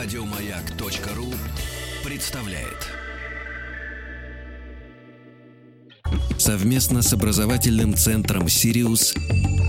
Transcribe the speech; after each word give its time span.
Радиомаяк.ру 0.00 1.34
представляет. 2.04 2.86
Совместно 6.38 7.02
с 7.02 7.12
образовательным 7.12 7.96
центром 7.96 8.48
«Сириус» 8.48 9.12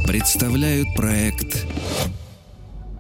представляют 0.05 0.87
проект 0.95 1.65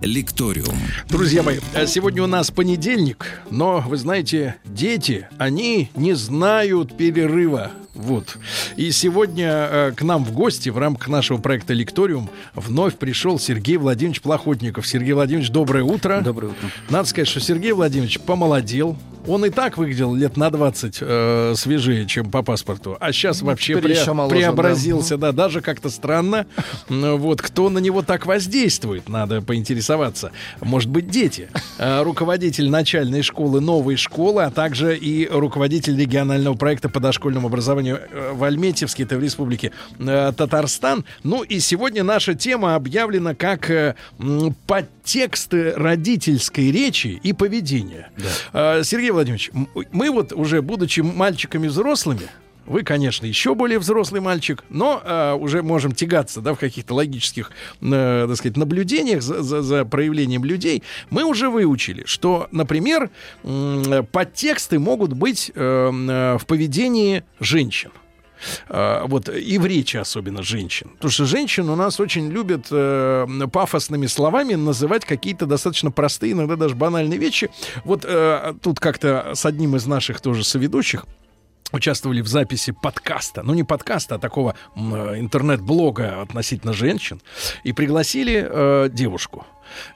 Лекториум. 0.01 0.77
Друзья 1.09 1.43
мои, 1.43 1.59
а 1.73 1.85
сегодня 1.85 2.23
у 2.23 2.27
нас 2.27 2.51
понедельник, 2.51 3.41
но, 3.49 3.83
вы 3.85 3.97
знаете, 3.97 4.55
дети, 4.63 5.27
они 5.37 5.91
не 5.95 6.13
знают 6.13 6.95
перерыва. 6.95 7.71
Вот. 7.93 8.37
И 8.77 8.91
сегодня 8.91 9.49
э, 9.49 9.91
к 9.93 10.01
нам 10.03 10.23
в 10.23 10.31
гости 10.31 10.69
в 10.69 10.77
рамках 10.77 11.09
нашего 11.09 11.37
проекта 11.37 11.73
«Лекториум» 11.73 12.29
вновь 12.55 12.95
пришел 12.95 13.37
Сергей 13.37 13.75
Владимирович 13.75 14.21
Плохотников. 14.21 14.87
Сергей 14.87 15.11
Владимирович, 15.11 15.49
доброе 15.49 15.83
утро. 15.83 16.21
Доброе 16.23 16.53
утро. 16.53 16.69
Надо 16.89 17.09
сказать, 17.09 17.27
что 17.27 17.41
Сергей 17.41 17.73
Владимирович 17.73 18.19
помолодел. 18.21 18.97
Он 19.27 19.45
и 19.45 19.49
так 19.49 19.77
выглядел 19.77 20.15
лет 20.15 20.37
на 20.37 20.49
20 20.49 20.97
э, 21.01 21.53
свежее, 21.55 22.05
чем 22.05 22.31
по 22.31 22.41
паспорту. 22.41 22.97
А 22.99 23.11
сейчас 23.11 23.41
вообще 23.41 23.75
теперь 23.75 23.91
пре- 23.91 24.13
моложе, 24.13 24.35
преобразился, 24.35 25.17
да. 25.17 25.31
даже 25.31 25.61
как-то 25.61 25.89
странно. 25.89 26.47
Ну, 26.87 27.17
Вот 27.17 27.41
кто 27.41 27.69
на 27.69 27.79
него 27.79 28.01
так 28.01 28.25
воздействует, 28.25 29.09
надо 29.09 29.41
поинтересоваться. 29.41 30.31
Может 30.61 30.89
быть, 30.89 31.09
дети. 31.09 31.49
Э, 31.77 32.01
руководитель 32.01 32.69
начальной 32.69 33.21
школы, 33.21 33.61
новой 33.61 33.97
школы, 33.97 34.43
а 34.43 34.51
также 34.51 34.97
и 34.97 35.27
руководитель 35.27 35.99
регионального 35.99 36.55
проекта 36.55 36.89
по 36.89 36.99
дошкольному 36.99 37.47
образованию 37.47 37.99
э, 38.11 38.31
в 38.33 38.43
Альметьевске, 38.43 39.03
это 39.03 39.17
в 39.17 39.23
республике 39.23 39.71
э, 39.99 40.31
Татарстан. 40.35 41.05
Ну 41.23 41.43
и 41.43 41.59
сегодня 41.59 42.03
наша 42.03 42.35
тема 42.35 42.75
объявлена 42.75 43.35
как 43.35 43.69
подтексты 44.65 45.73
родительской 45.75 46.71
речи 46.71 47.19
и 47.21 47.33
поведения. 47.33 48.09
Э, 48.53 48.81
Сергей 48.83 49.08
Владимирович, 49.11 49.51
м- 49.53 49.67
мы 49.91 50.09
вот 50.11 50.33
уже, 50.33 50.61
будучи 50.61 51.01
мальчиками 51.01 51.67
взрослыми, 51.67 52.27
вы, 52.65 52.83
конечно, 52.83 53.25
еще 53.25 53.55
более 53.55 53.79
взрослый 53.79 54.21
мальчик, 54.21 54.63
но 54.69 55.01
э, 55.03 55.33
уже 55.33 55.63
можем 55.63 55.91
тягаться 55.91 56.39
да, 56.39 56.53
в 56.53 56.59
каких-то 56.59 56.93
логических, 56.93 57.49
э, 57.81 58.25
так 58.27 58.37
сказать, 58.37 58.57
наблюдениях 58.57 59.23
за, 59.23 59.41
за- 59.41 59.63
за 59.63 59.85
проявлением 59.85 60.45
людей. 60.45 60.83
Мы 61.09 61.23
уже 61.23 61.49
выучили, 61.49 62.03
что, 62.05 62.47
например, 62.51 63.09
м, 63.43 64.05
подтексты 64.11 64.77
могут 64.77 65.13
быть 65.13 65.51
э, 65.55 65.61
э, 65.91 66.37
в 66.37 66.45
поведении 66.45 67.23
женщин. 67.39 67.89
А, 68.67 69.05
вот 69.07 69.29
и 69.29 69.57
в 69.57 69.65
речи 69.65 69.97
особенно 69.97 70.43
женщин. 70.43 70.89
Потому 70.95 71.11
что 71.11 71.25
женщин 71.25 71.69
у 71.69 71.75
нас 71.75 71.99
очень 71.99 72.29
любят 72.29 72.67
э, 72.71 73.27
пафосными 73.51 74.07
словами 74.07 74.55
называть 74.55 75.05
какие-то 75.05 75.45
достаточно 75.45 75.91
простые, 75.91 76.33
иногда 76.33 76.55
даже 76.55 76.75
банальные 76.75 77.19
вещи. 77.19 77.49
Вот 77.83 78.05
э, 78.05 78.53
тут 78.61 78.79
как-то 78.79 79.31
с 79.35 79.45
одним 79.45 79.75
из 79.75 79.85
наших 79.85 80.21
тоже 80.21 80.43
соведущих 80.43 81.05
участвовали 81.71 82.21
в 82.21 82.27
записи 82.27 82.71
подкаста, 82.71 83.43
ну 83.43 83.53
не 83.53 83.63
подкаста, 83.63 84.15
а 84.15 84.19
такого 84.19 84.55
э, 84.75 84.79
интернет-блога 85.19 86.21
относительно 86.21 86.73
женщин, 86.73 87.21
и 87.63 87.73
пригласили 87.73 88.47
э, 88.49 88.89
девушку. 88.91 89.45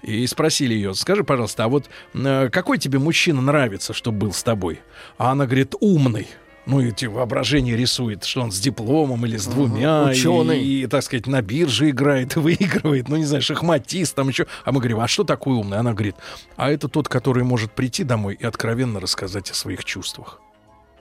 И 0.03 0.25
спросили 0.27 0.75
ее, 0.75 0.93
скажи, 0.93 1.23
пожалуйста, 1.23 1.63
а 1.63 1.67
вот 1.67 1.89
э, 2.13 2.49
какой 2.49 2.77
тебе 2.77 2.99
мужчина 2.99 3.41
нравится, 3.41 3.93
чтобы 3.93 4.19
был 4.19 4.33
с 4.33 4.43
тобой? 4.43 4.81
А 5.17 5.31
она 5.31 5.45
говорит, 5.45 5.73
умный. 5.79 6.27
Ну, 6.65 6.79
и 6.79 6.89
эти 6.89 7.05
воображение 7.05 7.75
рисует, 7.75 8.23
что 8.23 8.41
он 8.41 8.51
с 8.51 8.59
дипломом 8.59 9.25
или 9.25 9.35
с 9.37 9.45
двумя. 9.47 10.07
и- 10.07 10.11
ученый. 10.11 10.63
И, 10.63 10.87
так 10.87 11.03
сказать, 11.03 11.27
на 11.27 11.41
бирже 11.41 11.89
играет, 11.89 12.35
выигрывает. 12.37 13.09
Ну, 13.09 13.17
не 13.17 13.25
знаю, 13.25 13.41
шахматист 13.41 14.15
там 14.15 14.29
еще. 14.29 14.47
А 14.63 14.71
мы 14.71 14.79
говорим, 14.79 14.99
а 14.99 15.07
что 15.07 15.23
такое 15.25 15.55
умный? 15.55 15.77
Она 15.77 15.93
говорит, 15.93 16.15
а 16.55 16.69
это 16.71 16.87
тот, 16.87 17.09
который 17.09 17.43
может 17.43 17.71
прийти 17.73 18.03
домой 18.03 18.37
и 18.39 18.45
откровенно 18.45 18.99
рассказать 18.99 19.51
о 19.51 19.53
своих 19.55 19.83
чувствах. 19.83 20.39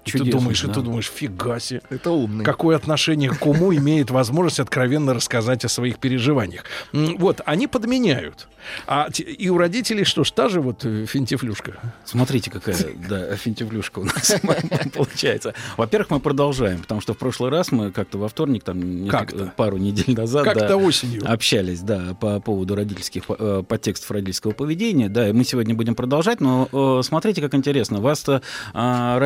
И 0.04 0.10
ты 0.10 0.24
думаешь, 0.24 0.64
и 0.64 0.66
да. 0.66 0.74
ты 0.74 0.80
думаешь, 0.80 1.10
фига 1.10 1.60
себе. 1.60 1.82
Это 1.90 2.10
умный. 2.10 2.44
Какое 2.44 2.76
отношение 2.76 3.30
к 3.30 3.46
уму 3.46 3.74
имеет 3.74 4.10
возможность 4.10 4.60
откровенно 4.60 5.14
рассказать 5.14 5.64
о 5.64 5.68
своих 5.68 5.98
переживаниях. 5.98 6.64
Вот, 6.92 7.40
они 7.44 7.66
подменяют. 7.66 8.48
А 8.86 9.08
и 9.08 9.48
у 9.48 9.58
родителей 9.58 10.04
что 10.04 10.24
ж, 10.24 10.30
та 10.30 10.48
же 10.48 10.60
вот 10.60 10.84
э, 10.84 11.06
финтифлюшка. 11.06 11.78
Смотрите, 12.04 12.50
какая 12.50 12.76
да, 13.08 13.34
финтифлюшка 13.36 14.00
у 14.00 14.04
нас 14.04 14.34
получается. 14.94 15.54
Во-первых, 15.76 16.10
мы 16.10 16.20
продолжаем, 16.20 16.80
потому 16.80 17.00
что 17.00 17.14
в 17.14 17.18
прошлый 17.18 17.50
раз 17.50 17.72
мы 17.72 17.90
как-то 17.90 18.18
во 18.18 18.28
вторник, 18.28 18.62
там 18.64 19.08
Как-то. 19.08 19.52
пару 19.56 19.78
недель 19.78 20.14
назад, 20.16 20.44
Как-то 20.44 20.68
да, 20.68 20.76
осенью. 20.76 21.22
общались, 21.30 21.80
да, 21.80 22.16
по 22.20 22.40
поводу 22.40 22.74
родительских 22.74 23.24
э, 23.28 23.64
подтекстов 23.66 24.10
родительского 24.12 24.52
поведения. 24.52 25.08
Да, 25.08 25.28
и 25.28 25.32
мы 25.32 25.44
сегодня 25.44 25.74
будем 25.74 25.94
продолжать, 25.94 26.40
но 26.40 26.68
э, 26.72 27.02
смотрите, 27.02 27.40
как 27.40 27.54
интересно. 27.54 28.00
Вас-то 28.00 28.42
а, 28.74 29.18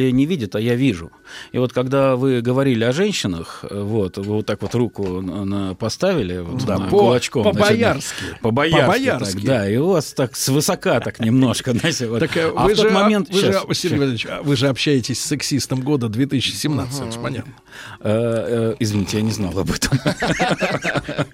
радиослушатели 0.00 0.10
не 0.10 0.26
видят, 0.26 0.54
а 0.56 0.60
я 0.60 0.74
вижу. 0.74 1.10
И 1.52 1.58
вот 1.58 1.72
когда 1.72 2.16
вы 2.16 2.40
говорили 2.40 2.84
о 2.84 2.92
женщинах, 2.92 3.64
э, 3.68 3.80
вот, 3.82 4.18
вы 4.18 4.34
вот 4.34 4.46
так 4.46 4.62
вот 4.62 4.74
руку 4.74 5.20
на- 5.20 5.74
поставили 5.74 6.38
вот, 6.38 6.64
Да, 6.64 6.78
на 6.78 6.84
по- 6.88 6.98
кулачком. 6.98 7.44
по-боярски. 7.44 8.24
По-боярски. 8.42 8.80
По-боярски. 8.86 9.34
так, 9.36 9.44
да, 9.44 9.70
и 9.70 9.76
у 9.76 9.88
вас 9.88 10.12
так 10.12 10.36
свысока 10.36 11.00
так 11.00 11.20
немножко, 11.20 11.72
знаете, 11.78 12.06
вот. 12.08 12.20
Так 12.20 12.36
э, 12.36 12.50
а 12.56 12.64
вы 12.64 12.74
в 12.74 12.76
тот 12.76 12.86
же, 12.86 12.90
момент... 12.90 13.28
вы 13.30 13.40
щас, 13.40 13.54
же, 13.66 13.74
Сергей 13.74 13.98
Валерьевич, 13.98 14.26
а 14.26 14.42
вы 14.42 14.56
же 14.56 14.68
общаетесь 14.68 15.20
с 15.20 15.26
сексистом 15.26 15.80
года 15.80 16.08
2017, 16.08 17.00
это 17.00 17.12
ж 17.12 17.22
понятно. 17.22 17.52
Э, 18.00 18.72
э, 18.72 18.76
извините, 18.80 19.18
я 19.18 19.22
не 19.22 19.32
знал 19.32 19.58
об 19.58 19.70
этом. 19.70 19.98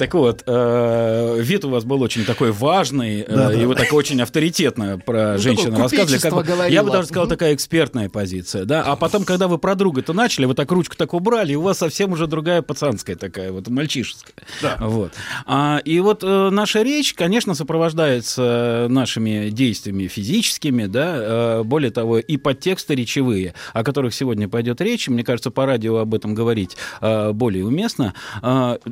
Так 0.00 0.14
вот, 0.14 0.44
э, 0.46 1.36
вид 1.40 1.62
у 1.66 1.68
вас 1.68 1.84
был 1.84 2.00
очень 2.00 2.24
такой 2.24 2.52
важный, 2.52 3.20
э, 3.20 3.60
и 3.60 3.66
вы 3.66 3.74
так 3.74 3.92
очень 3.92 4.22
авторитетно 4.22 4.98
про 4.98 5.36
женщин 5.36 5.72
такое 5.72 5.82
рассказывали. 5.82 6.18
как 6.18 6.32
бы- 6.32 6.72
я 6.72 6.82
бы 6.82 6.90
даже 6.90 7.08
сказал, 7.08 7.28
такая 7.28 7.54
экспертная 7.54 8.08
позиция. 8.08 8.64
Да? 8.64 8.82
А 8.82 8.96
потом, 8.96 9.24
когда 9.24 9.46
вы 9.46 9.58
про 9.58 9.74
друга-то 9.74 10.14
начали, 10.14 10.46
вы 10.46 10.54
так 10.54 10.72
ручку 10.72 10.96
так 10.96 11.12
убрали, 11.12 11.52
и 11.52 11.54
у 11.54 11.60
вас 11.60 11.76
совсем 11.76 12.12
уже 12.12 12.26
другая 12.26 12.62
пацанская 12.62 13.14
такая, 13.14 13.52
вот 13.52 13.68
мальчишеская. 13.68 14.32
Да. 14.62 14.78
Вот. 14.80 15.12
А, 15.44 15.82
и 15.84 16.00
вот 16.00 16.24
э, 16.24 16.48
наша 16.50 16.80
речь, 16.82 17.12
конечно, 17.12 17.54
сопровождается 17.54 18.86
нашими 18.88 19.50
действиями 19.50 20.06
физическими, 20.06 20.86
да, 20.86 21.62
более 21.62 21.90
того, 21.90 22.18
и 22.18 22.36
подтексты 22.38 22.94
речевые, 22.94 23.52
о 23.74 23.84
которых 23.84 24.14
сегодня 24.14 24.48
пойдет 24.48 24.80
речь. 24.80 25.08
Мне 25.08 25.24
кажется, 25.24 25.50
по 25.50 25.66
радио 25.66 25.98
об 25.98 26.14
этом 26.14 26.34
говорить 26.34 26.78
более 27.02 27.66
уместно, 27.66 28.14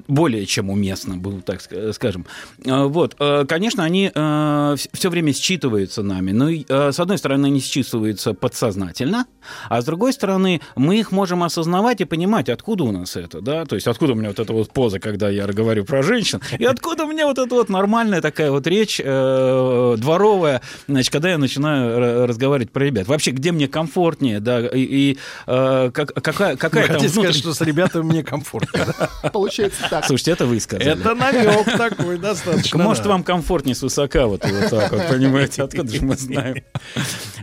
более 0.09 0.47
чем 0.47 0.71
уместно, 0.71 1.17
был 1.17 1.41
так 1.41 1.61
ска- 1.61 1.93
скажем. 1.93 2.27
Э, 2.65 2.85
Вот, 2.85 3.17
э, 3.19 3.45
конечно, 3.49 3.85
они 3.85 4.09
все 4.09 5.11
время 5.11 5.33
считываются 5.33 6.03
нами. 6.03 6.33
Но, 6.33 6.51
э, 6.51 6.93
с 6.93 7.01
одной 7.01 7.19
стороны, 7.19 7.47
они 7.47 7.61
считываются 7.61 8.35
подсознательно, 8.35 9.27
а 9.69 9.81
с 9.81 9.85
другой 9.85 10.13
стороны, 10.13 10.61
мы 10.77 10.99
их 11.01 11.13
можем 11.13 11.43
осознавать 11.43 12.01
и 12.01 12.05
понимать, 12.05 12.49
откуда 12.49 12.85
у 12.85 12.93
нас 12.93 13.17
это, 13.17 13.41
да, 13.41 13.65
то 13.65 13.75
есть 13.75 13.87
откуда 13.87 14.13
у 14.13 14.17
меня 14.17 14.29
вот 14.29 14.39
эта 14.39 14.53
вот 14.53 14.71
поза, 14.73 14.99
когда 15.01 15.29
я 15.31 15.47
говорю 15.47 15.85
про 15.85 16.03
женщин, 16.03 16.41
и 16.59 16.65
откуда 16.65 17.05
у 17.05 17.09
меня 17.09 17.27
вот 17.27 17.39
эта 17.39 17.55
вот 17.55 17.69
нормальная 17.69 18.21
такая 18.21 18.51
вот 18.51 18.67
речь 18.67 19.01
э, 19.05 19.97
дворовая, 19.99 20.61
значит, 20.87 21.13
когда 21.13 21.31
я 21.31 21.39
начинаю 21.39 21.99
ра- 21.99 22.27
разговаривать 22.27 22.71
про 22.71 22.85
ребят. 22.85 23.07
Вообще, 23.09 23.31
где 23.31 23.53
мне 23.53 23.69
комфортнее, 23.69 24.41
да, 24.41 24.67
и, 24.67 24.81
и, 24.81 25.19
э, 25.47 25.91
как- 25.93 26.15
какая, 26.15 26.57
какая 26.57 26.87
там 26.87 26.97
хотите 26.97 27.09
сказать, 27.13 27.35
внутренняя- 27.37 27.39
что 27.41 27.55
с 27.55 27.61
ребятами 27.61 28.03
мне 28.03 28.23
комфортно. 28.23 28.87
Получается 29.33 29.88
так. 29.91 30.05
Слушайте, 30.05 30.33
это 30.33 30.47
вы 30.47 30.61
сказали. 30.61 30.93
Это 30.93 31.15
намек 31.15 31.77
такой 31.77 32.19
достаточно. 32.19 32.83
Может, 32.83 33.07
вам 33.07 33.23
комфортнее 33.23 33.75
с 33.75 33.83
высока, 33.83 34.27
вот, 34.27 34.45
вот 34.45 34.71
так 34.71 34.93
вот, 34.93 35.09
понимаете, 35.09 35.63
откуда 35.63 35.93
же 35.93 36.05
мы 36.05 36.17
знаем. 36.17 36.65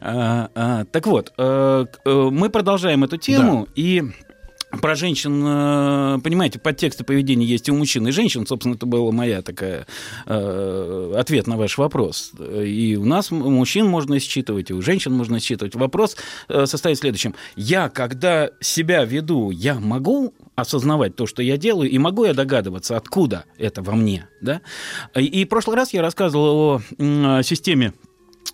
А, 0.01 0.49
а, 0.55 0.85
так 0.85 1.07
вот, 1.07 1.33
э, 1.37 1.85
э, 2.05 2.29
мы 2.31 2.49
продолжаем 2.49 3.03
эту 3.03 3.17
тему, 3.17 3.67
и 3.75 4.03
про 4.81 4.95
женщин, 4.95 5.43
э, 5.45 6.19
понимаете, 6.23 6.59
подтексты 6.59 7.03
поведения 7.03 7.45
есть 7.45 7.67
и 7.67 7.71
у 7.71 7.75
мужчин, 7.75 8.07
и 8.07 8.11
женщин. 8.11 8.45
Собственно, 8.45 8.75
это 8.75 8.85
была 8.85 9.11
моя 9.11 9.41
такая 9.41 9.85
э, 10.25 11.13
ответ 11.17 11.47
на 11.47 11.57
ваш 11.57 11.77
вопрос. 11.77 12.31
И 12.39 12.97
у 12.99 13.05
нас 13.05 13.31
у 13.31 13.35
мужчин 13.35 13.87
можно 13.87 14.19
считывать, 14.19 14.69
и 14.69 14.73
у 14.73 14.81
женщин 14.81 15.13
можно 15.13 15.39
считывать. 15.39 15.75
Вопрос 15.75 16.17
э, 16.49 16.65
состоит 16.65 16.97
в 16.97 17.01
следующем. 17.01 17.35
Я, 17.55 17.89
когда 17.89 18.49
себя 18.59 19.05
веду, 19.05 19.51
я 19.51 19.75
могу 19.75 20.33
осознавать 20.55 21.15
то, 21.15 21.27
что 21.27 21.41
я 21.41 21.57
делаю, 21.57 21.89
и 21.89 21.97
могу 21.97 22.25
я 22.25 22.33
догадываться, 22.33 22.97
откуда 22.97 23.45
это 23.57 23.81
во 23.81 23.93
мне, 23.93 24.27
да? 24.41 24.61
И, 25.15 25.45
в 25.45 25.49
прошлый 25.49 25.75
раз 25.75 25.93
я 25.93 26.01
рассказывал 26.01 26.81
о 26.97 27.41
системе 27.43 27.93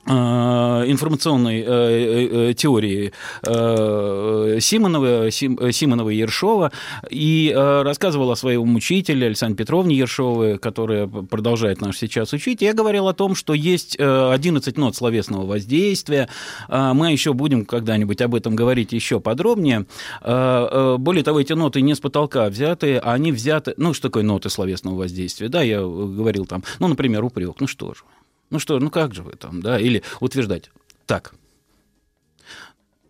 информационной 0.07 1.61
э, 1.61 1.63
э, 1.65 2.49
э, 2.49 2.53
теории 2.53 3.11
э, 3.43 4.57
Симонова, 4.59 5.29
Сим- 5.31 5.57
э, 5.59 5.71
Симонова 5.71 6.09
и 6.09 6.17
Ершова 6.17 6.71
и 7.09 7.53
э, 7.55 7.81
рассказывал 7.83 8.31
о 8.31 8.35
своем 8.35 8.75
учителе 8.75 9.27
Александре 9.27 9.57
Петровне 9.57 9.95
Ершовой, 9.95 10.57
которая 10.57 11.07
продолжает 11.07 11.81
нас 11.81 11.97
сейчас 11.97 12.33
учить. 12.33 12.61
Я 12.61 12.73
говорил 12.73 13.07
о 13.07 13.13
том, 13.13 13.35
что 13.35 13.53
есть 13.53 13.95
э, 13.99 14.31
11 14.33 14.77
нот 14.77 14.95
словесного 14.95 15.45
воздействия. 15.45 16.29
Э, 16.67 16.93
Мы 16.93 17.11
еще 17.11 17.33
будем 17.33 17.65
когда-нибудь 17.65 18.21
об 18.21 18.35
этом 18.35 18.55
говорить 18.55 18.93
еще 18.93 19.19
подробнее. 19.19 19.85
Э, 20.21 20.67
э, 20.71 20.97
Более 20.97 21.23
того, 21.23 21.39
эти 21.39 21.53
ноты 21.53 21.81
не 21.81 21.95
с 21.95 21.99
потолка 21.99 22.49
взяты, 22.49 22.97
а 22.97 23.13
они 23.13 23.31
взяты... 23.31 23.73
Ну, 23.77 23.93
что 23.93 24.09
такое 24.09 24.23
ноты 24.23 24.49
словесного 24.49 24.95
воздействия? 24.95 25.47
Да, 25.49 25.61
я 25.61 25.77
э, 25.77 25.81
говорил 25.81 26.45
там, 26.45 26.63
ну, 26.79 26.87
например, 26.87 27.23
упрек. 27.23 27.57
Ну 27.59 27.67
что 27.67 27.93
же, 27.93 28.01
Ну 28.51 28.59
что, 28.59 28.77
ну 28.79 28.91
как 28.91 29.15
же 29.15 29.23
вы 29.23 29.31
там, 29.31 29.61
да? 29.61 29.79
Или 29.79 30.03
утверждать, 30.19 30.69
так, 31.05 31.33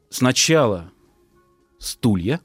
сначала 0.09 0.91
стулья, 1.79 2.39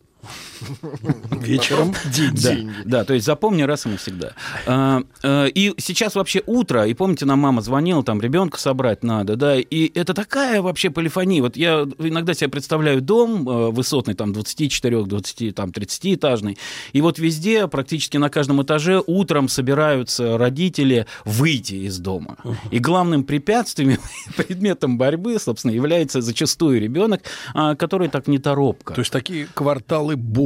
Вечером 1.30 1.94
деньги. 2.14 2.72
Да, 2.84 2.98
да, 2.98 3.04
то 3.04 3.14
есть 3.14 3.26
запомни 3.26 3.62
раз 3.62 3.86
и 3.86 3.88
навсегда. 3.88 4.32
А, 4.66 5.02
а, 5.22 5.46
и 5.46 5.74
сейчас 5.78 6.14
вообще 6.14 6.42
утро, 6.46 6.86
и 6.86 6.94
помните, 6.94 7.26
нам 7.26 7.38
мама 7.40 7.60
звонила, 7.62 8.02
там 8.02 8.20
ребенка 8.20 8.58
собрать 8.58 9.02
надо, 9.02 9.36
да, 9.36 9.56
и 9.58 9.90
это 9.98 10.14
такая 10.14 10.62
вообще 10.62 10.90
полифония. 10.90 11.42
Вот 11.42 11.56
я 11.56 11.86
иногда 11.98 12.34
себе 12.34 12.48
представляю 12.48 13.00
дом 13.00 13.48
э, 13.48 13.70
высотный, 13.70 14.14
там 14.14 14.32
24, 14.32 15.04
20, 15.04 15.54
там 15.54 15.72
30 15.72 16.14
этажный, 16.14 16.58
и 16.92 17.00
вот 17.00 17.18
везде, 17.18 17.66
практически 17.68 18.16
на 18.16 18.28
каждом 18.28 18.62
этаже 18.62 19.02
утром 19.06 19.48
собираются 19.48 20.38
родители 20.38 21.06
выйти 21.24 21.74
из 21.74 21.98
дома. 21.98 22.36
И 22.70 22.78
главным 22.78 23.24
препятствием, 23.24 23.98
предметом 24.36 24.98
борьбы, 24.98 25.38
собственно, 25.38 25.72
является 25.72 26.20
зачастую 26.20 26.80
ребенок, 26.80 27.22
а, 27.54 27.74
который 27.74 28.08
так 28.08 28.26
не 28.28 28.38
торопко. 28.38 28.94
То 28.94 29.00
есть 29.00 29.12
такие 29.12 29.46
кварталы 29.54 30.16
боли. 30.16 30.45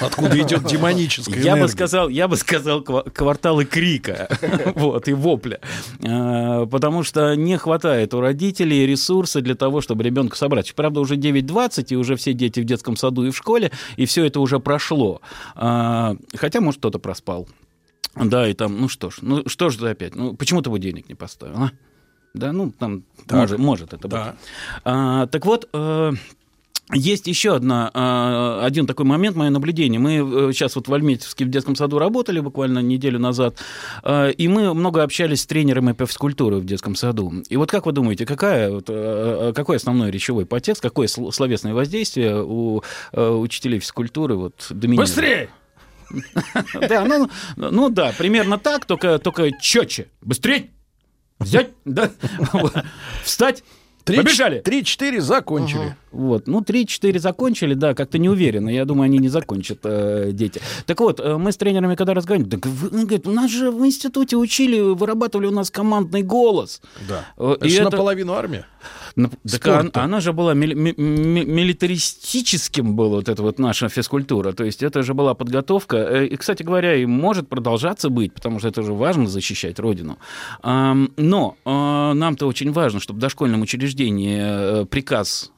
Откуда 0.00 0.38
идет 0.40 0.64
демоническая 0.64 1.34
я 1.36 1.40
энергия. 1.52 1.62
бы 1.62 1.68
сказал, 1.68 2.08
я 2.08 2.28
бы 2.28 2.36
сказал 2.36 2.80
ква- 2.82 3.10
кварталы 3.10 3.64
крика, 3.64 4.28
вот 4.76 5.08
и 5.08 5.12
вопля, 5.12 5.60
А, 6.06 6.66
потому 6.66 7.02
что 7.02 7.34
не 7.34 7.56
хватает 7.56 8.12
у 8.14 8.20
родителей 8.20 8.86
ресурса 8.86 9.40
для 9.40 9.54
того, 9.54 9.80
чтобы 9.80 10.04
ребенка 10.04 10.36
собрать. 10.36 10.74
Правда, 10.74 11.00
уже 11.00 11.16
9.20 11.16 11.86
и 11.90 11.96
уже 11.96 12.16
все 12.16 12.32
дети 12.32 12.60
в 12.60 12.64
детском 12.64 12.96
саду 12.96 13.24
и 13.24 13.30
в 13.30 13.36
школе, 13.36 13.70
и 13.96 14.04
все 14.06 14.24
это 14.24 14.40
уже 14.40 14.60
прошло. 14.60 15.20
А, 15.54 16.16
Хотя, 16.36 16.60
может, 16.60 16.78
кто-то 16.80 16.98
проспал. 16.98 17.48
Да, 18.14 18.48
и 18.48 18.54
там, 18.54 18.80
ну 18.80 18.88
что 18.88 19.10
ж, 19.10 19.18
ну 19.20 19.42
что 19.46 19.68
ж 19.68 19.76
ты 19.76 19.88
опять, 19.88 20.14
ну 20.14 20.34
почему 20.34 20.62
ты 20.62 20.70
будильник 20.70 21.08
не 21.08 21.14
поставил, 21.14 21.56
а? 21.58 21.70
Да, 22.32 22.52
ну 22.52 22.70
там 22.70 23.02
может, 23.30 23.58
может 23.58 23.92
это 23.94 24.08
быть. 24.08 24.10
Да. 24.12 24.36
А, 24.84 25.26
так 25.26 25.44
вот, 25.46 25.68
э, 25.72 26.12
есть 26.92 27.26
еще 27.26 27.56
одна, 27.56 27.90
а, 27.94 28.64
один 28.64 28.86
такой 28.86 29.06
момент, 29.06 29.36
мое 29.36 29.50
наблюдение. 29.50 29.98
Мы 29.98 30.18
э, 30.50 30.52
сейчас 30.52 30.76
вот 30.76 30.86
в 30.86 30.94
Альметьевске 30.94 31.44
в 31.44 31.48
детском 31.48 31.74
саду 31.74 31.98
работали 31.98 32.38
буквально 32.38 32.78
неделю 32.78 33.18
назад, 33.18 33.58
а, 34.04 34.28
и 34.28 34.46
мы 34.46 34.72
много 34.72 35.02
общались 35.02 35.42
с 35.42 35.46
тренерами 35.46 35.92
по 35.92 36.06
физкультуре 36.06 36.58
в 36.58 36.64
детском 36.64 36.94
саду. 36.94 37.32
И 37.48 37.56
вот 37.56 37.70
как 37.72 37.86
вы 37.86 37.92
думаете, 37.92 38.24
какая, 38.24 38.70
вот, 38.70 38.84
э, 38.88 39.52
какой 39.54 39.76
основной 39.76 40.12
речевой 40.12 40.46
подтекст, 40.46 40.80
какое 40.80 41.08
сл- 41.08 41.32
словесное 41.32 41.74
воздействие 41.74 42.40
у 42.40 42.82
э, 43.12 43.28
учителей 43.30 43.80
физкультуры 43.80 44.36
вот, 44.36 44.66
доминирует? 44.70 45.08
Быстрее! 45.08 45.50
Да, 46.88 47.04
ну, 47.04 47.28
ну 47.56 47.88
да, 47.88 48.14
примерно 48.16 48.58
так, 48.58 48.84
только, 48.84 49.18
только 49.18 49.50
четче. 49.60 50.06
Быстрее! 50.22 50.70
Взять, 51.40 51.70
да, 51.84 52.12
встать, 53.24 53.64
Три- 54.06 54.16
побежали. 54.18 54.60
Три-четыре 54.60 55.20
закончили. 55.20 55.96
Вот, 56.12 56.46
ну, 56.46 56.60
3-4 56.60 57.18
закончили, 57.18 57.74
да, 57.74 57.92
как-то 57.92 58.18
не 58.18 58.28
уверенно. 58.28 58.68
Я 58.70 58.84
думаю, 58.84 59.06
они 59.06 59.18
не 59.18 59.28
закончат, 59.28 59.80
э, 59.82 60.30
дети. 60.32 60.60
Так 60.86 61.00
вот, 61.00 61.20
э, 61.20 61.36
мы 61.36 61.50
с 61.50 61.56
тренерами 61.56 61.96
когда 61.96 62.14
разговаривали, 62.14 62.50
так 62.50 62.66
вы, 62.66 62.88
он 62.88 63.00
говорит, 63.06 63.26
у 63.26 63.32
нас 63.32 63.50
же 63.50 63.70
в 63.72 63.84
институте 63.84 64.36
учили, 64.36 64.80
вырабатывали 64.80 65.46
у 65.46 65.50
нас 65.50 65.70
командный 65.70 66.22
голос. 66.22 66.80
Да. 67.08 67.24
Э, 67.36 67.56
Это 67.56 67.66
и 67.66 67.68
ж 67.70 67.74
это- 67.74 67.84
наполовину 67.90 68.32
армия. 68.32 68.64
Так 69.16 69.62
она, 69.66 70.04
она 70.04 70.20
же 70.20 70.32
была 70.32 70.52
мили- 70.54 70.74
ми- 70.74 70.94
ми- 70.96 71.44
милитаристическим 71.44 72.94
была 72.96 73.08
вот 73.16 73.28
эта 73.28 73.42
вот 73.42 73.58
наша 73.58 73.88
физкультура. 73.88 74.52
То 74.52 74.64
есть 74.64 74.82
это 74.82 75.02
же 75.02 75.14
была 75.14 75.34
подготовка. 75.34 75.96
Э, 75.96 76.26
И, 76.26 76.36
кстати 76.36 76.62
говоря, 76.62 76.94
и 76.94 77.06
может 77.06 77.48
продолжаться 77.48 78.08
быть, 78.10 78.32
потому 78.34 78.58
что 78.58 78.68
это 78.68 78.82
же 78.82 78.92
важно 78.92 79.26
защищать 79.26 79.78
Родину. 79.78 80.18
Но 80.62 81.56
э, 81.64 82.12
нам-то 82.14 82.46
очень 82.46 82.72
важно, 82.72 83.00
чтобы 83.00 83.18
в 83.18 83.20
дошкольном 83.20 83.62
учреждении 83.62 84.38
э, 84.82 84.84
приказ 84.86 85.50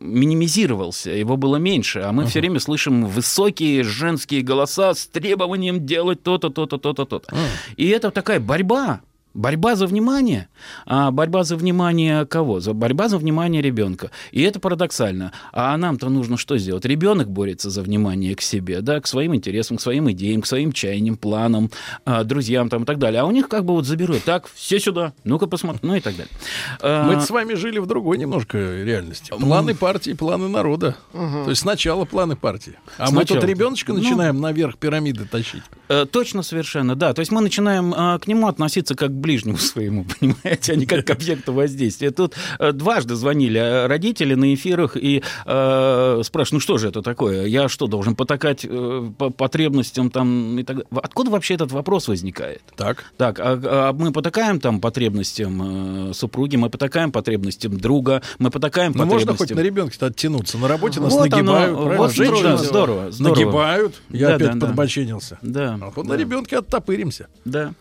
минимизировался, 0.00 1.10
его 1.10 1.36
было 1.36 1.56
меньше, 1.56 2.00
а 2.00 2.12
мы 2.12 2.24
все 2.26 2.40
время 2.40 2.58
слышим 2.58 3.04
высокие 3.06 3.82
женские 3.84 4.40
голоса 4.42 4.94
с 4.94 5.06
требованием 5.06 5.84
делать 5.86 6.22
то-то, 6.22 6.48
то-то, 6.50 6.78
то-то, 6.78 7.04
то-то. 7.04 7.34
И 7.76 7.88
это 7.88 8.10
такая 8.10 8.40
борьба, 8.40 9.00
Борьба 9.34 9.74
за 9.74 9.86
внимание. 9.86 10.48
А 10.86 11.10
борьба 11.10 11.42
за 11.44 11.56
внимание 11.56 12.24
кого? 12.24 12.60
За 12.60 12.72
борьба 12.72 13.08
за 13.08 13.18
внимание 13.18 13.60
ребенка. 13.62 14.10
И 14.30 14.42
это 14.42 14.60
парадоксально. 14.60 15.32
А 15.52 15.76
нам-то 15.76 16.08
нужно 16.08 16.36
что 16.36 16.56
сделать? 16.56 16.84
Ребенок 16.84 17.28
борется 17.28 17.68
за 17.68 17.82
внимание 17.82 18.34
к 18.36 18.40
себе, 18.40 18.80
да, 18.80 19.00
к 19.00 19.06
своим 19.08 19.34
интересам, 19.34 19.76
к 19.76 19.80
своим 19.80 20.10
идеям, 20.12 20.40
к 20.42 20.46
своим 20.46 20.70
чаяниям, 20.72 21.16
планам, 21.16 21.70
а, 22.04 22.22
друзьям 22.22 22.68
там 22.68 22.84
и 22.84 22.86
так 22.86 22.98
далее. 22.98 23.22
А 23.22 23.24
у 23.24 23.32
них 23.32 23.48
как 23.48 23.64
бы 23.64 23.74
вот 23.74 23.86
заберут. 23.86 24.22
Так, 24.24 24.48
все 24.54 24.78
сюда. 24.78 25.12
Ну-ка 25.24 25.46
посмотри. 25.48 25.80
Ну 25.82 25.96
и 25.96 26.00
так 26.00 26.14
далее. 26.16 26.32
А, 26.80 27.04
Мы 27.04 27.20
с 27.20 27.28
вами 27.30 27.54
жили 27.54 27.78
в 27.80 27.86
другой 27.86 28.18
немножко 28.18 28.56
реальности. 28.58 29.30
Планы 29.30 29.74
партии, 29.74 30.12
планы 30.12 30.48
народа. 30.48 30.94
То 31.12 31.46
есть 31.50 31.62
сначала 31.62 32.04
планы 32.04 32.36
партии. 32.36 32.74
А 32.98 33.06
мы 33.06 33.18
Сначала. 33.24 33.40
тут 33.40 33.50
ребеночка 33.50 33.92
Ну. 33.92 33.98
начинаем 33.98 34.40
наверх 34.40 34.76
пирамиды 34.78 35.24
тащить. 35.24 35.62
Э, 35.88 36.06
Точно, 36.06 36.42
совершенно, 36.42 36.94
да. 36.94 37.12
То 37.12 37.20
есть 37.20 37.32
мы 37.32 37.40
начинаем 37.40 37.92
э, 37.92 38.18
к 38.20 38.26
нему 38.28 38.46
относиться 38.46 38.94
как 38.94 39.10
ближнему 39.24 39.56
своему, 39.56 40.04
понимаете, 40.20 40.74
а 40.74 40.76
не 40.76 40.84
как 40.86 41.06
к 41.06 41.10
объекту 41.10 41.54
воздействия. 41.54 42.10
Тут 42.10 42.34
э, 42.58 42.72
дважды 42.72 43.14
звонили 43.14 43.58
э, 43.58 43.86
родители 43.86 44.34
на 44.34 44.52
эфирах 44.52 44.96
и 44.96 45.22
э, 45.46 46.20
спрашивают, 46.22 46.52
ну 46.52 46.60
что 46.60 46.76
же 46.76 46.88
это 46.88 47.00
такое? 47.00 47.46
Я 47.46 47.68
что, 47.68 47.86
должен 47.86 48.14
потакать 48.16 48.66
э, 48.68 49.10
по 49.16 49.30
потребностям 49.30 50.10
там 50.10 50.58
и 50.58 50.62
так 50.62 50.76
далее? 50.76 50.88
Откуда 51.02 51.30
вообще 51.30 51.54
этот 51.54 51.72
вопрос 51.72 52.08
возникает? 52.08 52.62
Так. 52.76 53.04
Так, 53.16 53.40
а, 53.40 53.60
а 53.64 53.92
мы 53.94 54.12
потакаем 54.12 54.60
там 54.60 54.80
потребностям 54.80 56.10
э, 56.10 56.12
супруги, 56.12 56.56
мы 56.56 56.68
потакаем 56.68 57.10
потребностям 57.10 57.78
друга, 57.78 58.20
мы 58.38 58.50
потакаем 58.50 58.92
Ну, 58.94 59.06
можно 59.06 59.32
потребностям... 59.32 59.56
хоть 59.56 59.56
на 59.56 59.60
ребенка 59.66 60.06
оттянуться. 60.06 60.58
На 60.58 60.68
работе 60.68 61.00
нас 61.00 61.12
Вот 61.12 61.32
оно, 61.32 61.36
нагибают. 61.36 61.76
правильно? 61.76 61.96
вот 61.96 62.12
здорово, 62.12 62.42
нас 62.42 62.66
здорово, 62.66 63.10
здорово. 63.10 63.34
Нагибают. 63.34 64.02
Я 64.10 64.28
Да, 64.28 64.34
опять 64.34 64.48
да, 64.48 64.54
да. 64.54 64.66
подбоченился. 64.66 65.38
Да. 65.40 65.78
А 65.80 65.90
вот 65.96 66.06
да. 66.06 66.14
на 66.14 66.18
ребенке 66.18 66.58
оттопыримся. 66.58 67.28
Да. 67.44 67.72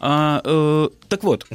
А, 0.00 0.40
э, 0.44 0.85
так 1.08 1.22
вот. 1.24 1.46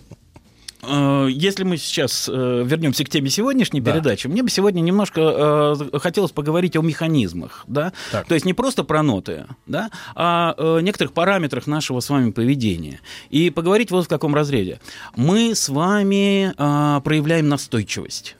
э, 0.83 1.27
Если 1.31 1.63
мы 1.63 1.77
сейчас 1.77 2.27
э, 2.31 2.63
вернемся 2.65 3.03
к 3.05 3.09
теме 3.09 3.29
сегодняшней 3.29 3.81
Да. 3.81 3.91
передачи, 3.91 4.27
мне 4.27 4.41
бы 4.43 4.49
сегодня 4.49 4.81
немножко 4.81 5.75
э, 5.91 5.99
хотелось 5.99 6.31
поговорить 6.31 6.75
о 6.75 6.81
механизмах, 6.81 7.63
да, 7.67 7.93
Так. 8.11 8.27
то 8.27 8.33
есть 8.33 8.45
не 8.45 8.53
просто 8.53 8.83
про 8.83 9.03
ноты, 9.03 9.45
да, 9.67 9.89
а 10.15 10.55
о 10.57 10.79
некоторых 10.79 11.13
параметрах 11.13 11.67
нашего 11.67 11.99
с 11.99 12.09
вами 12.09 12.31
поведения. 12.31 12.99
И 13.29 13.49
поговорить 13.49 13.91
вот 13.91 14.05
в 14.05 14.07
каком 14.09 14.33
разрезе. 14.35 14.79
Мы 15.15 15.53
с 15.55 15.69
вами 15.69 16.53
проявляем 17.01 17.47
настойчивость. 17.49 18.35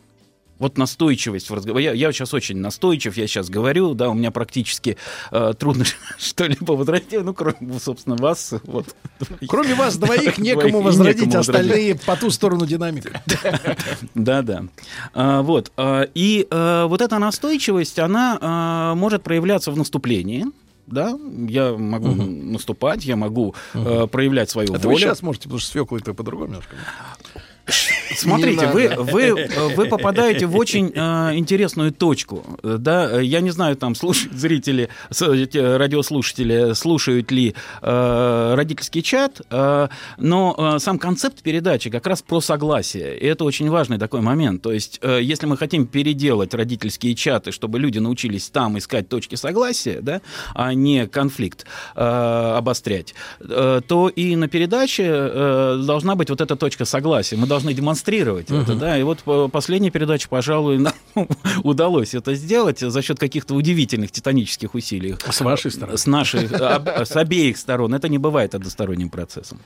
Вот 0.62 0.78
настойчивость 0.78 1.50
в 1.50 1.56
разговоре. 1.56 1.86
Я, 1.86 1.94
я 1.94 2.12
сейчас 2.12 2.36
очень 2.36 2.58
настойчив, 2.58 3.18
я 3.18 3.26
сейчас 3.26 3.50
говорю, 3.50 3.96
да, 3.96 4.10
у 4.10 4.14
меня 4.14 4.30
практически 4.30 4.96
э, 5.32 5.54
трудно 5.58 5.86
что-либо 6.20 6.74
возразить, 6.74 7.14
ну, 7.14 7.34
кроме, 7.34 7.80
собственно, 7.80 8.16
вас. 8.16 8.54
Вот. 8.66 8.96
Кроме 9.48 9.74
вас 9.74 9.98
двоих 9.98 10.38
некому 10.38 10.82
возродить, 10.82 11.34
остальные 11.34 11.96
по 11.96 12.16
ту 12.16 12.30
сторону 12.30 12.68
динамика. 12.68 13.24
Да, 14.14 14.44
да. 14.44 14.66
А, 15.16 15.42
вот. 15.42 15.72
а, 15.78 16.04
и 16.14 16.46
а, 16.52 16.86
вот 16.86 17.02
эта 17.02 17.18
настойчивость, 17.18 17.98
она 17.98 18.38
а, 18.40 18.94
может 18.94 19.24
проявляться 19.24 19.72
в 19.72 19.78
наступлении. 19.78 20.46
Да, 20.86 21.18
я 21.48 21.74
могу 21.74 22.14
наступать, 22.14 23.04
я 23.06 23.16
могу 23.16 23.56
э, 23.74 24.08
проявлять 24.12 24.50
свою 24.50 24.76
Это 24.76 24.88
вы 24.88 24.98
сейчас 24.98 25.22
можете, 25.22 25.44
потому 25.44 25.60
что 25.60 25.70
с 25.70 25.72
Феклой-то 25.72 26.14
по-другому 26.14 26.50
немножко. 26.50 26.76
Смотрите, 28.16 28.68
вы, 28.68 28.90
вы, 28.98 29.48
вы 29.76 29.86
попадаете 29.86 30.46
в 30.46 30.56
очень 30.58 30.92
э, 30.94 31.36
интересную 31.36 31.92
точку. 31.92 32.44
Да, 32.64 33.20
я 33.20 33.42
не 33.42 33.52
знаю, 33.52 33.76
там 33.76 33.96
слушают 33.96 34.34
зрители, 34.34 34.90
радиослушатели, 35.12 36.74
слушают 36.74 37.32
ли 37.32 37.56
э, 37.82 38.54
родительский 38.56 39.02
чат, 39.02 39.42
э, 39.50 39.88
но 40.18 40.56
э, 40.58 40.80
сам 40.80 41.00
концепт 41.00 41.42
передачи 41.42 41.90
как 41.90 42.08
раз 42.08 42.22
про 42.22 42.42
согласие. 42.42 43.18
И 43.18 43.26
это 43.26 43.44
очень 43.44 43.70
важный 43.70 43.98
такой 43.98 44.22
момент. 44.22 44.62
То 44.62 44.72
есть, 44.72 45.00
э, 45.02 45.20
если 45.22 45.46
мы 45.46 45.58
хотим 45.58 45.86
переделать 45.88 46.54
родительские 46.54 47.16
чаты, 47.16 47.52
чтобы 47.52 47.80
люди 47.80 48.00
научились 48.00 48.50
там 48.50 48.78
искать 48.78 49.10
точки 49.10 49.36
согласия, 49.36 50.00
да, 50.02 50.22
а 50.54 50.74
не 50.74 51.08
конфликт 51.08 51.66
э, 51.96 52.02
обострять, 52.02 53.14
э, 53.40 53.82
то 53.88 54.10
и 54.10 54.36
на 54.36 54.48
передаче 54.48 55.04
э, 55.08 55.84
должна 55.86 56.16
быть 56.16 56.30
вот 56.30 56.42
эта 56.42 56.56
точка 56.56 56.86
согласия. 56.86 57.38
Мы 57.38 57.48
должны 57.52 57.74
демонстрировать 57.74 58.50
это, 58.50 58.76
да. 58.76 58.98
И 58.98 59.04
вот 59.04 59.20
по- 59.24 59.50
последняя 59.50 59.92
передача, 59.92 60.30
пожалуй, 60.30 60.78
нам 61.16 61.28
удалось 61.64 62.14
это 62.14 62.34
сделать 62.34 62.80
за 62.80 63.02
счет 63.02 63.20
каких-то 63.20 63.56
удивительных 63.56 64.10
титанических 64.12 64.74
усилий. 64.74 65.16
С 65.30 65.42
вашей 65.42 65.70
стороны. 65.72 65.98
С 65.98 66.06
нашей, 66.08 66.48
с 66.48 67.16
обеих 67.16 67.58
сторон. 67.58 67.94
Это 67.94 68.08
не 68.08 68.18
бывает 68.18 68.56
односторонним 68.56 69.10
процессом. 69.10 69.60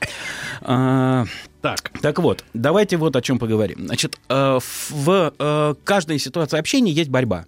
А, 0.62 1.26
Так. 1.62 1.92
так 2.02 2.18
вот, 2.18 2.44
давайте 2.54 2.96
вот 2.96 3.14
о 3.14 3.22
чем 3.22 3.38
поговорим. 3.38 3.86
Значит, 3.86 4.18
э, 4.28 4.58
в 4.90 5.32
э, 5.38 5.74
каждой 5.84 6.18
ситуации 6.18 6.58
общения 6.58 6.90
есть 6.90 7.10
борьба. 7.10 7.44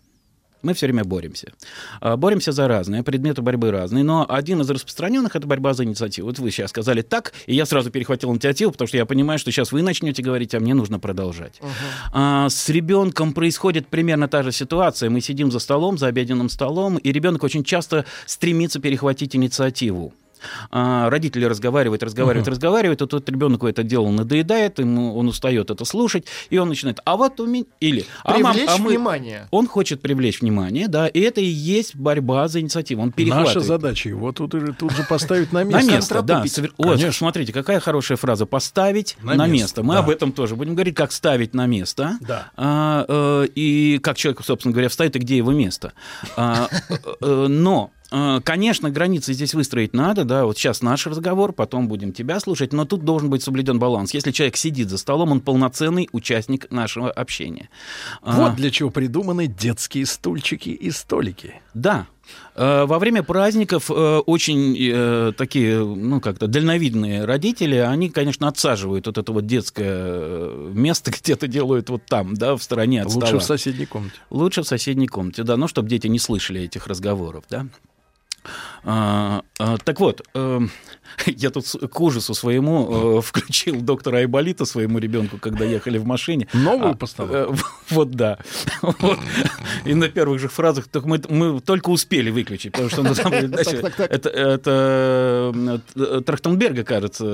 Мы 0.62 0.74
все 0.74 0.86
время 0.86 1.04
боремся. 1.04 1.52
А, 2.00 2.16
боремся 2.16 2.52
за 2.52 2.66
разные, 2.66 3.02
предметы 3.02 3.42
борьбы 3.42 3.70
разные, 3.70 4.02
но 4.02 4.26
один 4.28 4.60
из 4.60 4.70
распространенных— 4.70 5.36
это 5.36 5.46
борьба 5.46 5.74
за 5.74 5.84
инициативу. 5.84 6.28
Вот 6.28 6.38
вы 6.38 6.50
сейчас 6.50 6.70
сказали 6.70 7.02
так, 7.02 7.32
и 7.46 7.54
я 7.54 7.64
сразу 7.64 7.90
перехватил 7.90 8.32
инициативу, 8.32 8.72
потому 8.72 8.88
что 8.88 8.96
я 8.96 9.06
понимаю, 9.06 9.38
что 9.38 9.52
сейчас 9.52 9.70
вы 9.70 9.82
начнете 9.82 10.22
говорить, 10.22 10.54
а 10.54 10.60
мне 10.60 10.74
нужно 10.74 10.98
продолжать. 10.98 11.60
Uh-huh. 11.60 11.68
А, 12.12 12.48
с 12.48 12.68
ребенком 12.68 13.32
происходит 13.32 13.86
примерно 13.86 14.28
та 14.28 14.42
же 14.42 14.50
ситуация. 14.50 15.10
Мы 15.10 15.20
сидим 15.20 15.52
за 15.52 15.60
столом, 15.60 15.96
за 15.96 16.08
обеденным 16.08 16.48
столом, 16.48 16.96
и 16.96 17.12
ребенок 17.12 17.44
очень 17.44 17.62
часто 17.62 18.04
стремится 18.26 18.80
перехватить 18.80 19.36
инициативу. 19.36 20.12
А, 20.70 21.10
родители 21.10 21.44
разговаривают, 21.44 22.02
разговаривают, 22.02 22.46
угу. 22.46 22.52
разговаривают, 22.52 23.02
а 23.02 23.06
тот 23.06 23.28
ребенку 23.28 23.66
это 23.66 23.82
дело 23.82 24.08
надоедает, 24.10 24.78
ему 24.78 25.16
он 25.16 25.28
устает 25.28 25.70
это 25.70 25.84
слушать, 25.84 26.26
и 26.50 26.58
он 26.58 26.68
начинает, 26.68 27.00
а 27.04 27.16
вот 27.16 27.40
у 27.40 27.46
меня... 27.46 27.64
Или, 27.80 28.04
а, 28.24 28.38
мам, 28.38 28.56
а 28.66 28.78
мы... 28.78 28.90
внимание. 28.90 29.48
Он 29.50 29.66
хочет 29.66 30.00
привлечь 30.00 30.40
внимание, 30.40 30.88
да, 30.88 31.06
и 31.08 31.20
это 31.20 31.40
и 31.40 31.46
есть 31.46 31.96
борьба 31.96 32.48
за 32.48 32.60
инициативу, 32.60 33.02
он. 33.02 33.14
Наша 33.16 33.60
задача 33.60 34.08
его 34.08 34.32
тут, 34.32 34.54
тут 34.78 34.92
же 34.92 35.02
поставить 35.08 35.52
на 35.52 35.64
место. 35.64 35.86
На 35.86 35.92
место, 35.92 36.22
да. 36.22 36.44
Вот, 36.78 37.00
смотрите, 37.14 37.52
какая 37.52 37.80
хорошая 37.80 38.16
фраза, 38.16 38.46
поставить 38.46 39.16
на, 39.22 39.46
место. 39.46 39.82
Мы 39.82 39.96
об 39.96 40.10
этом 40.10 40.32
тоже 40.32 40.56
будем 40.56 40.74
говорить, 40.74 40.94
как 40.94 41.12
ставить 41.12 41.54
на 41.54 41.66
место. 41.66 42.18
Да. 42.20 42.50
А, 42.56 43.04
э, 43.08 43.48
и 43.54 43.98
как 43.98 44.16
человек, 44.16 44.42
собственно 44.44 44.72
говоря, 44.72 44.88
вставит, 44.88 45.16
и 45.16 45.18
где 45.18 45.36
его 45.36 45.52
место. 45.52 45.92
А, 46.36 46.68
э, 46.88 46.94
э, 47.20 47.46
но 47.48 47.90
конечно, 48.10 48.90
границы 48.90 49.32
здесь 49.32 49.54
выстроить 49.54 49.92
надо, 49.92 50.24
да, 50.24 50.44
вот 50.44 50.56
сейчас 50.56 50.80
наш 50.80 51.06
разговор, 51.06 51.52
потом 51.52 51.88
будем 51.88 52.12
тебя 52.12 52.40
слушать, 52.40 52.72
но 52.72 52.84
тут 52.84 53.04
должен 53.04 53.28
быть 53.28 53.42
соблюден 53.42 53.78
баланс. 53.78 54.14
Если 54.14 54.30
человек 54.30 54.56
сидит 54.56 54.88
за 54.88 54.98
столом, 54.98 55.32
он 55.32 55.40
полноценный 55.40 56.08
участник 56.12 56.70
нашего 56.70 57.10
общения. 57.10 57.68
Вот 58.22 58.52
а, 58.52 58.54
для 58.54 58.70
чего 58.70 58.90
придуманы 58.90 59.46
детские 59.46 60.06
стульчики 60.06 60.70
и 60.70 60.90
столики. 60.90 61.60
Да, 61.74 62.06
э, 62.54 62.84
во 62.86 62.98
время 62.98 63.22
праздников 63.22 63.90
э, 63.90 63.94
очень 63.94 65.34
такие, 65.34 65.84
ну, 65.84 66.20
как-то 66.20 66.46
дальновидные 66.46 67.24
родители, 67.24 67.76
они, 67.76 68.08
конечно, 68.08 68.48
отсаживают 68.48 69.06
вот 69.06 69.18
это 69.18 69.32
вот 69.32 69.46
детское 69.46 70.50
место, 70.72 71.10
где-то 71.22 71.46
делают 71.46 71.90
вот 71.90 72.06
там, 72.06 72.34
да, 72.34 72.56
в 72.56 72.62
стороне 72.62 73.02
от 73.02 73.08
Лучше 73.08 73.26
стола. 73.26 73.40
в 73.40 73.44
соседней 73.44 73.86
комнате. 73.86 74.16
Лучше 74.30 74.62
в 74.62 74.66
соседней 74.66 75.08
комнате, 75.08 75.42
да, 75.42 75.56
ну, 75.56 75.68
чтобы 75.68 75.88
дети 75.88 76.06
не 76.06 76.18
слышали 76.18 76.62
этих 76.62 76.86
разговоров, 76.86 77.44
да. 77.50 77.66
А, 78.84 79.42
а, 79.58 79.76
так 79.78 80.00
вот, 80.00 80.22
э, 80.34 80.60
я 81.26 81.50
тут 81.50 81.66
к 81.66 82.00
ужасу 82.00 82.34
своему 82.34 83.18
э, 83.18 83.20
включил 83.22 83.80
доктора 83.80 84.18
Айболита 84.18 84.64
своему 84.64 84.98
ребенку, 84.98 85.38
когда 85.38 85.64
ехали 85.64 85.98
в 85.98 86.06
машине. 86.06 86.48
Новую 86.52 86.92
а, 86.92 86.94
поставил? 86.94 87.34
Э, 87.34 87.54
вот 87.90 88.10
да. 88.12 88.38
Вот. 88.82 89.18
И 89.84 89.94
на 89.94 90.08
первых 90.08 90.40
же 90.40 90.48
фразах 90.48 90.88
так 90.88 91.04
мы, 91.04 91.20
мы 91.28 91.60
только 91.60 91.90
успели 91.90 92.30
выключить, 92.30 92.72
потому 92.72 92.90
что 92.90 93.02
ну, 93.02 93.14
там, 93.14 93.32
значит, 93.48 93.84
это, 93.98 94.28
это 94.28 95.52
э, 95.94 96.20
Трахтенберга, 96.24 96.84
кажется, 96.84 97.24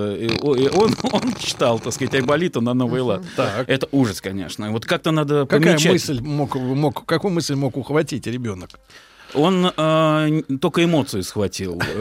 он, 0.43 0.97
он 1.13 1.35
читал, 1.39 1.79
так 1.79 1.93
сказать, 1.93 2.15
Айболита 2.15 2.61
на 2.61 2.75
новый 2.75 3.01
лад. 3.03 3.23
Так. 3.37 3.69
Это 3.69 3.89
ужас, 3.93 4.21
конечно. 4.21 4.71
Вот 4.73 4.87
как-то 4.87 5.11
надо 5.11 5.47
Какая 5.47 5.75
помечать. 5.75 5.93
мысль 5.93 6.21
мог, 6.21 6.55
мог, 6.57 7.05
какую 7.05 7.33
мысль 7.33 7.55
мог 7.55 7.77
ухватить 7.77 8.27
ребенок? 8.27 8.71
Он 9.35 9.73
э, 9.77 10.43
только 10.61 10.85
эмоции 10.85 11.21
схватил. 11.21 11.81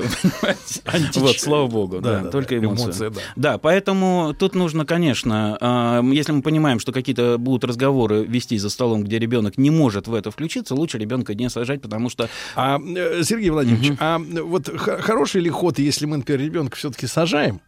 Вот, 1.16 1.40
слава 1.40 1.68
богу. 1.68 2.02
Да, 2.02 2.26
только 2.26 2.58
эмоции. 2.58 3.12
Да, 3.36 3.58
поэтому 3.58 4.36
тут 4.38 4.56
нужно, 4.56 4.86
конечно, 4.86 5.58
э, 5.60 6.14
если 6.14 6.32
мы 6.32 6.42
понимаем, 6.42 6.80
что 6.80 6.92
какие-то 6.92 7.38
будут 7.38 7.64
разговоры 7.64 8.24
вести 8.24 8.58
за 8.58 8.70
столом, 8.70 9.04
где 9.04 9.20
ребенок 9.20 9.58
не 9.58 9.70
может 9.70 10.08
в 10.08 10.14
это 10.14 10.32
включиться, 10.32 10.76
лучше 10.76 10.98
ребенка 10.98 11.34
не 11.34 11.50
сажать, 11.50 11.82
потому 11.82 12.10
что... 12.10 12.30
А, 12.56 12.80
э, 12.80 13.24
Сергей 13.24 13.50
Владимирович, 13.50 13.98
а 14.00 14.20
вот 14.20 14.70
хороший 14.78 15.42
ли 15.42 15.50
ход, 15.50 15.80
если 15.80 16.06
мы, 16.06 16.18
например, 16.18 16.42
ребенка 16.42 16.76
все-таки 16.78 17.08
сажаем, 17.08 17.62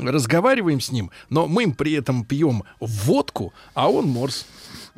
разговариваем 0.00 0.80
с 0.80 0.90
ним, 0.90 1.10
но 1.30 1.46
мы 1.46 1.72
при 1.72 1.92
этом 1.92 2.24
пьем 2.24 2.64
водку, 2.80 3.52
а 3.74 3.90
он 3.90 4.06
морс? 4.06 4.46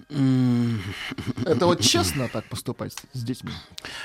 Это 0.08 1.66
вот 1.66 1.80
честно 1.80 2.28
так 2.28 2.44
поступать 2.44 2.92
с 3.12 3.22
детьми? 3.22 3.52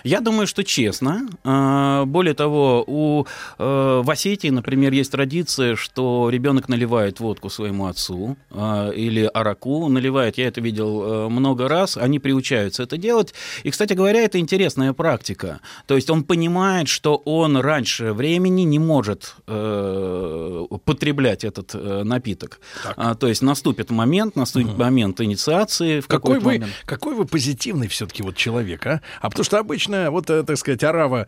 Я 0.04 0.22
думаю, 0.22 0.46
что 0.46 0.64
честно. 0.64 1.28
А, 1.44 2.06
более 2.06 2.34
того, 2.34 2.84
у 2.86 3.26
э, 3.58 4.02
в 4.04 4.10
Осетии, 4.10 4.50
например, 4.50 4.94
есть 4.94 5.12
традиция, 5.12 5.76
что 5.76 6.30
ребенок 6.30 6.70
наливает 6.70 7.20
водку 7.20 7.50
своему 7.50 7.88
отцу 7.88 8.38
а, 8.52 8.92
или 8.92 9.30
араку, 9.34 9.88
наливает. 9.90 10.38
Я 10.38 10.48
это 10.48 10.62
видел 10.62 11.04
э, 11.04 11.30
много 11.30 11.68
раз. 11.68 11.98
Они 11.98 12.20
приучаются 12.20 12.84
это 12.84 12.98
делать. 12.98 13.34
И, 13.64 13.72
кстати 13.72 13.94
говоря, 13.94 14.22
это 14.22 14.40
интересная 14.40 14.94
практика. 14.94 15.60
То 15.88 15.96
есть 15.96 16.10
он 16.10 16.24
понимает, 16.24 16.88
что 16.88 17.16
он 17.26 17.58
раньше 17.58 18.14
времени 18.14 18.62
не 18.62 18.80
может 18.80 19.36
э, 19.48 20.66
потреблять 20.86 21.44
этот 21.44 21.74
напиток. 21.74 22.60
Так. 22.84 23.20
То 23.20 23.28
есть 23.28 23.42
наступит 23.42 23.90
момент, 23.90 24.36
наступит 24.36 24.70
угу. 24.70 24.84
момент 24.84 25.20
инициации 25.22 26.00
в 26.00 26.08
какой 26.08 26.40
вы, 26.40 26.46
момент. 26.46 26.74
Какой 26.86 27.16
вы 27.16 27.26
позитивный 27.26 27.88
все-таки 27.88 28.24
вот 28.24 28.36
человек, 28.36 28.86
а? 28.86 29.02
А 29.22 29.30
потому 29.30 29.44
что 29.44 29.60
обычно, 29.60 30.12
вот, 30.12 30.30
э, 30.30 30.44
так 30.44 30.58
сказать, 30.58 30.84
арава 30.84 31.28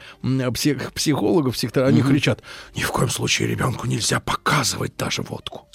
псих, 0.54 0.94
психологов, 0.94 1.56
психологов, 1.56 1.90
они 1.90 2.02
угу. 2.02 2.10
кричат, 2.10 2.42
ни 2.76 2.82
в 2.82 2.92
коем 2.92 3.10
случае 3.10 3.48
ребенку 3.48 3.88
нельзя 3.88 4.20
показывать 4.20 4.96
даже 4.98 5.22
водку. 5.22 5.67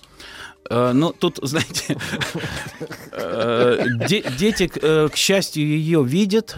Э, 0.72 0.92
ну, 0.94 1.12
тут, 1.12 1.38
знаете, 1.42 1.96
э, 3.12 3.84
дети, 4.38 4.66
к 4.68 5.14
счастью, 5.14 5.66
ее 5.66 6.02
видят, 6.02 6.56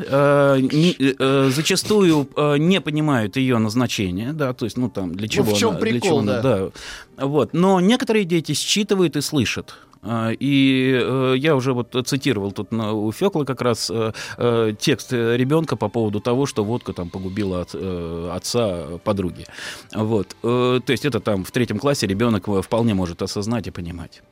зачастую 1.55 2.29
не 2.59 2.81
понимают 2.81 3.37
ее 3.37 3.59
назначения, 3.59 4.33
да, 4.33 4.53
то 4.53 4.67
есть, 4.67 4.77
ну, 4.77 4.89
там, 4.89 5.15
для 5.15 5.27
чего 5.29 5.47
ну, 5.47 5.55
в 5.55 5.59
чем 5.59 5.71
она, 5.71 5.79
прикол, 5.81 6.23
для 6.23 6.33
чего 6.35 6.43
да. 6.43 6.71
да. 7.17 7.27
Вот. 7.27 7.53
Но 7.53 7.81
некоторые 7.81 8.25
дети 8.25 8.53
считывают 8.53 9.17
и 9.17 9.21
слышат. 9.21 9.75
А, 10.05 10.31
и 10.31 10.93
э, 10.95 11.35
я 11.39 11.57
уже 11.57 11.73
вот 11.73 11.97
цитировал 12.07 12.53
тут 12.53 12.73
у 12.73 13.11
Фекла 13.11 13.45
как 13.45 13.63
раз 13.63 13.91
э, 13.91 14.13
э, 14.37 14.75
текст 14.79 15.13
ребенка 15.13 15.77
по 15.77 15.89
поводу 15.89 16.21
того, 16.21 16.47
что 16.47 16.63
водка 16.63 16.93
там 16.93 17.09
погубила 17.09 17.63
от, 17.63 17.75
отца 17.75 18.99
подруги. 19.03 19.47
Вот. 19.95 20.37
То 20.43 20.83
есть 20.89 21.05
это 21.05 21.21
там 21.21 21.45
в 21.45 21.51
третьем 21.51 21.79
классе 21.79 22.07
ребенок 22.07 22.49
вполне 22.63 22.95
может 22.95 23.23
осознать 23.23 23.67
и 23.67 23.71
понимать. 23.71 24.23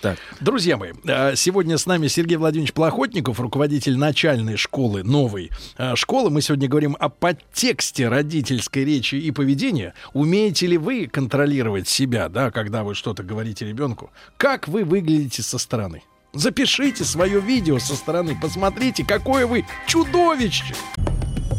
Так. 0.00 0.18
Друзья 0.40 0.76
мои, 0.76 0.92
сегодня 1.34 1.76
с 1.76 1.86
нами 1.86 2.06
Сергей 2.06 2.36
Владимирович 2.36 2.72
Плохотников, 2.72 3.40
руководитель 3.40 3.96
начальной 3.96 4.56
школы, 4.56 5.02
новой 5.02 5.50
школы. 5.94 6.30
Мы 6.30 6.40
сегодня 6.40 6.68
говорим 6.68 6.96
о 6.98 7.08
подтексте 7.08 8.08
родительской 8.08 8.84
речи 8.84 9.16
и 9.16 9.30
поведения. 9.30 9.94
Умеете 10.12 10.66
ли 10.66 10.78
вы 10.78 11.08
контролировать 11.08 11.88
себя, 11.88 12.28
да, 12.28 12.50
когда 12.50 12.84
вы 12.84 12.94
что-то 12.94 13.22
говорите 13.22 13.66
ребенку? 13.66 14.10
Как 14.36 14.68
вы 14.68 14.84
выглядите 14.88 15.42
со 15.42 15.58
стороны. 15.58 16.02
Запишите 16.32 17.04
свое 17.04 17.40
видео 17.40 17.78
со 17.78 17.94
стороны, 17.94 18.36
посмотрите, 18.40 19.04
какое 19.04 19.46
вы 19.46 19.64
чудовище! 19.86 20.74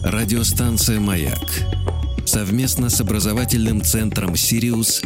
Радиостанция 0.03 0.99
«Маяк» 0.99 1.39
совместно 2.25 2.89
с 2.89 3.01
образовательным 3.01 3.81
центром 3.81 4.35
«Сириус» 4.35 5.01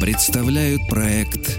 представляют 0.00 0.80
проект 0.90 1.58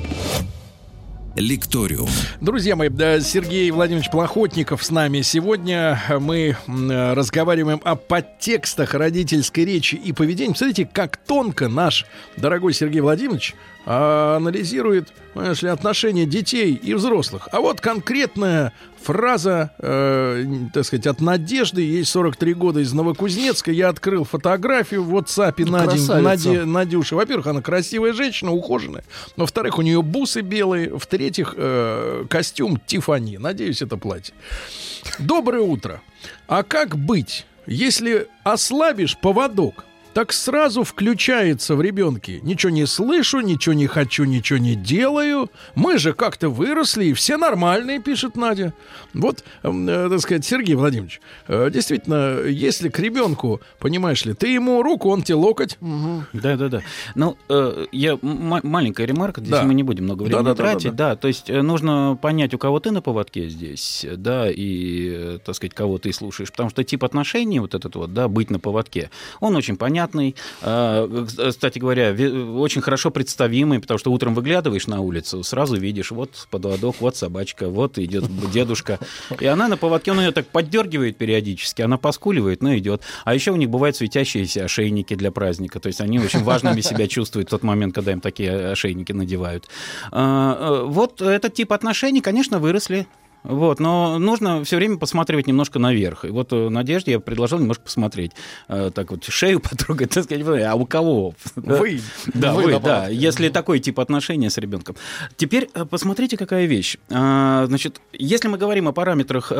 Лекториум. 1.36 2.10
Друзья 2.42 2.76
мои, 2.76 2.90
Сергей 2.90 3.70
Владимирович 3.72 4.10
Плохотников 4.10 4.84
с 4.84 4.90
нами. 4.90 5.22
Сегодня 5.22 6.02
мы 6.20 6.58
разговариваем 6.68 7.80
о 7.84 7.96
подтекстах 7.96 8.96
родительской 8.96 9.64
речи 9.64 9.96
и 9.96 10.14
поведения. 10.14 10.56
Смотрите, 10.56 10.90
как 10.92 11.18
тонко 11.18 11.70
наш 11.70 12.06
дорогой 12.38 12.74
Сергей 12.74 13.02
Владимирович 13.02 13.56
а 13.90 14.36
анализирует, 14.36 15.14
знаешь 15.34 15.62
ли, 15.62 15.70
отношения 15.70 16.26
детей 16.26 16.74
и 16.74 16.94
взрослых. 16.94 17.48
А 17.54 17.62
вот 17.62 17.80
конкретная 17.80 18.74
фраза, 19.02 19.72
э, 19.80 20.44
так 20.74 20.84
сказать, 20.84 21.08
от 21.08 21.22
Надежды. 21.22 21.82
Ей 21.82 22.04
43 22.04 22.54
года 22.54 22.82
из 22.82 22.92
Новокузнецка. 22.92 23.72
Я 23.72 23.88
открыл 23.88 24.26
фотографию 24.26 25.04
в 25.04 25.16
WhatsApp 25.16 25.64
Нади, 25.64 26.12
Нади, 26.22 26.58
Надюши. 26.66 27.16
Во-первых, 27.16 27.48
она 27.48 27.62
красивая 27.62 28.12
женщина, 28.12 28.52
ухоженная. 28.52 29.06
Во-вторых, 29.38 29.78
у 29.78 29.82
нее 29.82 30.02
бусы 30.02 30.42
белые. 30.42 30.94
В-третьих, 30.94 31.54
э, 31.56 32.26
костюм 32.30 32.82
Тифани. 32.86 33.38
Надеюсь, 33.38 33.82
это 33.82 33.96
платье. 33.96 34.36
Доброе 35.18 35.62
утро. 35.62 36.02
А 36.50 36.64
как 36.64 36.98
быть, 36.98 37.46
если 37.66 38.28
ослабишь 38.44 39.18
поводок? 39.18 39.87
Так 40.18 40.34
сразу 40.34 40.84
включается 40.84 41.76
в 41.76 41.82
ребенке. 41.84 42.40
Ничего 42.42 42.72
не 42.72 42.88
слышу, 42.88 43.40
ничего 43.40 43.74
не 43.74 43.86
хочу, 43.86 44.24
ничего 44.24 44.58
не 44.58 44.74
делаю. 44.74 45.52
Мы 45.76 46.00
же 46.00 46.12
как-то 46.14 46.50
выросли, 46.50 47.06
и 47.06 47.14
все 47.14 47.38
нормальные, 47.38 48.02
пишет 48.02 48.36
Надя. 48.36 48.74
Вот, 49.14 49.44
э, 49.62 50.08
так 50.10 50.20
сказать, 50.20 50.44
Сергей 50.44 50.74
Владимирович, 50.74 51.22
э, 51.48 51.70
действительно, 51.72 52.40
если 52.42 52.90
к 52.90 52.98
ребенку, 52.98 53.62
понимаешь 53.78 54.26
ли, 54.26 54.34
ты 54.34 54.48
ему 54.48 54.82
руку, 54.82 55.10
он 55.10 55.22
тебе 55.22 55.36
локоть. 55.36 55.78
Да, 56.34 56.58
да, 56.58 56.68
да. 56.68 56.82
Ну, 57.14 57.38
э, 57.48 57.86
я 57.92 58.18
маленькая 58.24 59.06
ремарка, 59.06 59.42
здесь 59.42 59.52
да. 59.52 59.64
мы 59.66 59.76
не 59.76 59.84
будем 59.84 60.06
много 60.06 60.24
времени 60.24 60.44
да, 60.46 60.50
да, 60.50 60.56
тратить. 60.56 60.84
Да, 60.84 60.90
да, 60.90 60.96
да. 60.96 61.10
да, 61.12 61.16
то 61.18 61.28
есть 61.28 61.48
э, 61.48 61.62
нужно 61.62 62.18
понять, 62.20 62.56
у 62.56 62.58
кого 62.58 62.80
ты 62.80 62.90
на 62.90 63.04
поводке 63.04 63.50
здесь, 63.50 64.04
да, 64.18 64.50
и, 64.50 65.12
э, 65.12 65.40
так 65.46 65.54
сказать, 65.54 65.76
кого 65.76 66.00
ты 66.00 66.12
слушаешь. 66.12 66.50
Потому 66.50 66.72
что 66.72 66.84
тип 66.84 67.04
отношений, 67.04 67.60
вот 67.60 67.76
этот 67.76 67.96
вот, 67.96 68.16
да, 68.16 68.28
быть 68.28 68.50
на 68.50 68.58
поводке, 68.58 69.12
он 69.42 69.56
очень 69.56 69.78
понятный. 70.08 70.36
Э, 70.62 71.26
кстати 71.50 71.80
говоря, 71.80 72.12
очень 72.12 72.82
хорошо 72.82 73.12
представимый, 73.12 73.80
потому 73.80 73.98
что 73.98 74.12
утром 74.12 74.34
выглядываешь 74.34 74.88
на 74.88 75.02
улицу, 75.02 75.44
сразу 75.44 75.78
видишь, 75.78 76.12
вот 76.12 76.48
подводок, 76.50 76.96
вот 77.00 77.16
собачка, 77.16 77.70
вот 77.70 77.98
идет 77.98 78.26
дедушка. 78.52 79.00
И 79.40 79.46
она 79.46 79.68
на 79.68 79.78
поводке, 79.78 80.12
он 80.12 80.20
ее 80.20 80.32
так 80.32 80.48
поддергивает 80.48 81.18
периодически, 81.18 81.82
она 81.82 81.98
поскуливает, 81.98 82.62
но 82.62 82.76
идет. 82.78 83.02
А 83.26 83.34
еще 83.34 83.52
у 83.52 83.56
них 83.56 83.70
бывают 83.70 83.96
светящиеся 83.96 84.66
ошейники 84.66 85.16
для 85.16 85.32
праздника. 85.32 85.80
То 85.80 85.88
есть 85.88 86.02
они 86.02 86.20
очень 86.20 86.44
важными 86.44 86.82
себя 86.82 87.08
чувствуют 87.08 87.50
в 87.50 87.52
тот 87.52 87.64
момент, 87.64 87.94
когда 87.94 88.12
им 88.12 88.22
такие 88.22 88.72
ошейники 88.72 89.12
надевают. 89.12 89.68
Вот 90.12 91.22
этот 91.22 91.54
тип 91.54 91.74
отношений, 91.74 92.22
конечно, 92.22 92.60
выросли. 92.60 93.08
Вот, 93.48 93.80
но 93.80 94.20
нужно 94.20 94.64
все 94.66 94.76
время 94.76 94.98
посматривать 94.98 95.48
немножко 95.48 95.80
наверх. 95.80 96.26
И 96.26 96.30
вот 96.30 96.52
э, 96.52 96.68
Надежде 96.70 97.14
я 97.14 97.20
предложил 97.22 97.60
немножко 97.60 97.84
посмотреть. 97.86 98.34
Э, 98.68 98.92
так 98.94 99.10
вот, 99.10 99.24
шею 99.24 99.60
потрогать, 99.62 100.10
так 100.10 100.26
сказать, 100.26 100.46
а 100.66 100.76
у 100.76 100.86
кого? 100.86 101.34
Вы. 101.56 102.02
Да, 102.34 102.54
вы, 102.54 102.64
вы 102.64 102.80
да, 102.80 103.08
если 103.08 103.48
такой 103.48 103.80
тип 103.80 104.02
отношения 104.02 104.50
с 104.50 104.58
ребенком. 104.58 104.98
Теперь 105.38 105.70
э, 105.74 105.86
посмотрите, 105.86 106.36
какая 106.36 106.66
вещь. 106.66 106.98
Значит, 107.08 108.02
если 108.12 108.50
мы 108.50 108.58
говорим 108.58 108.88
о 108.88 108.92
параметрах 108.92 109.52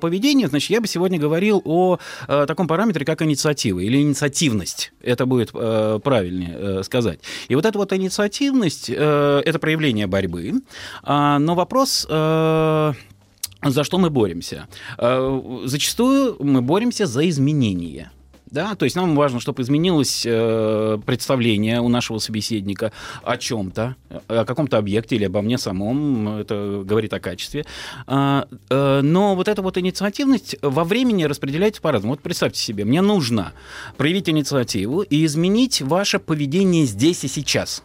поведения, 0.00 0.48
значит, 0.48 0.70
я 0.70 0.80
бы 0.80 0.86
сегодня 0.86 1.18
говорил 1.18 1.60
о 1.64 1.98
таком 2.26 2.66
параметре, 2.66 3.04
как 3.04 3.22
инициатива 3.22 3.80
или 3.80 4.00
инициативность. 4.00 4.92
Это 5.02 5.26
будет 5.26 5.52
правильнее 5.52 6.82
сказать. 6.82 7.20
И 7.48 7.54
вот 7.54 7.66
эта 7.66 7.78
вот 7.78 7.92
инициативность, 7.92 8.88
это 8.88 9.58
проявление 9.60 10.06
борьбы. 10.06 10.62
А, 11.02 11.38
но 11.38 11.54
вопрос 11.54 12.06
за 13.64 13.84
что 13.84 13.98
мы 13.98 14.10
боремся? 14.10 14.68
Э, 14.98 15.62
зачастую 15.64 16.36
мы 16.40 16.62
боремся 16.62 17.06
за 17.06 17.28
изменения. 17.28 18.10
Да, 18.54 18.76
то 18.76 18.84
есть 18.84 18.94
нам 18.94 19.16
важно, 19.16 19.40
чтобы 19.40 19.62
изменилось 19.62 20.22
э, 20.24 20.98
представление 21.04 21.80
у 21.80 21.88
нашего 21.88 22.18
собеседника 22.18 22.92
о 23.24 23.36
чем-то, 23.36 23.96
о 24.28 24.44
каком-то 24.44 24.78
объекте 24.78 25.16
или 25.16 25.24
обо 25.24 25.42
мне 25.42 25.58
самом. 25.58 26.28
Это 26.38 26.84
говорит 26.84 27.12
о 27.14 27.18
качестве. 27.18 27.64
А, 28.06 28.46
э, 28.70 29.00
но 29.02 29.34
вот 29.34 29.48
эта 29.48 29.60
вот 29.60 29.76
инициативность 29.76 30.54
во 30.62 30.84
времени 30.84 31.24
распределяется 31.24 31.82
по-разному. 31.82 32.12
Вот 32.12 32.22
представьте 32.22 32.60
себе, 32.60 32.84
мне 32.84 33.02
нужно 33.02 33.54
проявить 33.96 34.28
инициативу 34.28 35.00
и 35.00 35.24
изменить 35.24 35.82
ваше 35.82 36.20
поведение 36.20 36.84
здесь 36.84 37.24
и 37.24 37.28
сейчас. 37.28 37.82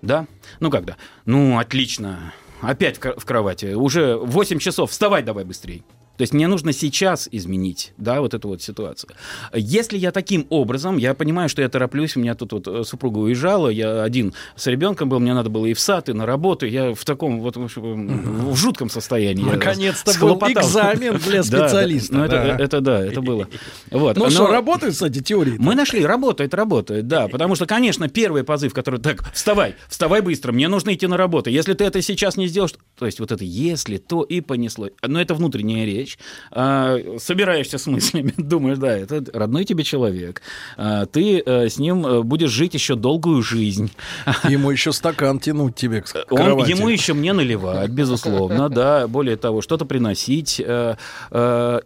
Да? 0.00 0.26
Ну 0.58 0.70
когда? 0.70 0.96
Ну, 1.26 1.58
отлично 1.58 2.32
опять 2.70 2.98
в 2.98 3.24
кровати, 3.24 3.74
уже 3.74 4.16
8 4.16 4.58
часов, 4.58 4.90
вставай 4.90 5.22
давай 5.22 5.44
быстрее. 5.44 5.82
То 6.16 6.22
есть 6.22 6.32
мне 6.32 6.48
нужно 6.48 6.72
сейчас 6.72 7.28
изменить, 7.30 7.92
да, 7.98 8.20
вот 8.20 8.34
эту 8.34 8.48
вот 8.48 8.62
ситуацию. 8.62 9.10
Если 9.54 9.98
я 9.98 10.12
таким 10.12 10.46
образом, 10.50 10.96
я 10.96 11.14
понимаю, 11.14 11.48
что 11.48 11.62
я 11.62 11.68
тороплюсь, 11.68 12.16
у 12.16 12.20
меня 12.20 12.34
тут 12.34 12.52
вот 12.52 12.68
э, 12.68 12.84
супруга 12.84 13.18
уезжала, 13.18 13.68
я 13.68 14.02
один 14.02 14.32
с 14.56 14.66
ребенком 14.66 15.08
был, 15.08 15.20
мне 15.20 15.34
надо 15.34 15.50
было 15.50 15.66
и 15.66 15.74
в 15.74 15.80
сад, 15.80 16.08
и 16.08 16.12
на 16.12 16.26
работу, 16.26 16.66
я 16.66 16.94
в 16.94 17.04
таком 17.04 17.40
вот 17.40 17.56
в 17.56 18.56
жутком 18.56 18.88
состоянии. 18.88 19.44
Наконец-то 19.44 20.18
был 20.18 20.36
экзамен 20.36 21.18
для 21.18 21.42
специалиста. 21.42 22.16
Да, 22.26 22.28
да. 22.28 22.42
Ну, 22.44 22.48
это, 22.48 22.62
это 22.62 22.80
да, 22.80 23.04
это 23.04 23.20
было. 23.20 23.48
Вот. 23.90 24.16
Ну 24.16 24.30
что, 24.30 24.46
работает, 24.46 24.94
кстати, 24.94 25.20
теория? 25.20 25.56
Мы 25.58 25.74
нашли, 25.74 26.04
работает, 26.04 26.54
работает, 26.54 27.06
да, 27.08 27.28
потому 27.28 27.54
что, 27.54 27.66
конечно, 27.66 28.08
первый 28.08 28.42
позыв, 28.42 28.72
который 28.72 29.00
так, 29.00 29.30
вставай, 29.32 29.74
вставай 29.88 30.22
быстро, 30.22 30.52
мне 30.52 30.68
нужно 30.68 30.94
идти 30.94 31.06
на 31.06 31.16
работу. 31.16 31.50
Если 31.50 31.74
ты 31.74 31.84
это 31.84 32.00
сейчас 32.00 32.36
не 32.36 32.46
сделаешь, 32.46 32.74
то 32.98 33.06
есть 33.06 33.20
вот 33.20 33.32
это 33.32 33.44
если, 33.44 33.98
то 33.98 34.22
и 34.22 34.40
понесло. 34.40 34.88
Но 35.06 35.20
это 35.20 35.34
внутренняя 35.34 35.84
речь 35.84 36.05
а, 36.50 36.98
собираешься 37.18 37.78
с 37.78 37.86
мыслями, 37.86 38.32
думаешь, 38.36 38.78
да, 38.78 38.96
это 38.96 39.24
родной 39.32 39.64
тебе 39.64 39.84
человек, 39.84 40.42
а, 40.76 41.06
ты 41.06 41.42
э, 41.44 41.68
с 41.68 41.78
ним 41.78 42.06
э, 42.06 42.22
будешь 42.22 42.50
жить 42.50 42.74
еще 42.74 42.96
долгую 42.96 43.42
жизнь. 43.42 43.90
Ему 44.48 44.70
еще 44.70 44.92
стакан 44.92 45.38
тянуть 45.38 45.74
тебе 45.74 46.02
к 46.02 46.26
кровати. 46.26 46.72
Он, 46.72 46.78
ему 46.78 46.88
еще 46.88 47.14
мне 47.14 47.32
наливать, 47.32 47.90
безусловно, 47.90 48.68
да, 48.70 49.08
более 49.08 49.36
того, 49.36 49.62
что-то 49.62 49.84
приносить. 49.84 50.62
Э, 50.64 50.96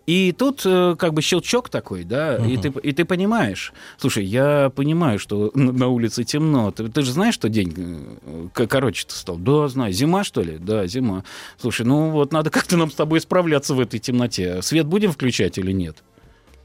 и 0.06 0.34
тут 0.36 0.62
как 0.62 1.14
бы 1.14 1.22
щелчок 1.22 1.68
такой, 1.68 2.04
да, 2.04 2.36
угу. 2.38 2.48
и, 2.48 2.56
ты, 2.56 2.72
и 2.82 2.92
ты 2.92 3.04
понимаешь, 3.04 3.72
слушай, 3.98 4.24
я 4.24 4.70
понимаю, 4.74 5.18
что 5.18 5.50
на 5.54 5.88
улице 5.88 6.24
темно, 6.24 6.70
ты, 6.70 6.88
ты 6.88 7.02
же 7.02 7.12
знаешь, 7.12 7.34
что 7.34 7.48
день 7.48 8.18
короче-то 8.54 9.14
стал? 9.14 9.36
Да, 9.36 9.68
знаю. 9.68 9.92
Зима, 9.92 10.24
что 10.24 10.42
ли? 10.42 10.58
Да, 10.58 10.86
зима. 10.86 11.24
Слушай, 11.58 11.86
ну 11.86 12.10
вот 12.10 12.32
надо 12.32 12.50
как-то 12.50 12.76
нам 12.76 12.90
с 12.90 12.94
тобой 12.94 13.20
справляться 13.20 13.74
в 13.74 13.80
этой 13.80 13.98
темноте 13.98 14.09
темноте. 14.10 14.62
Свет 14.62 14.86
будем 14.86 15.12
включать 15.12 15.58
или 15.58 15.72
нет? 15.72 16.02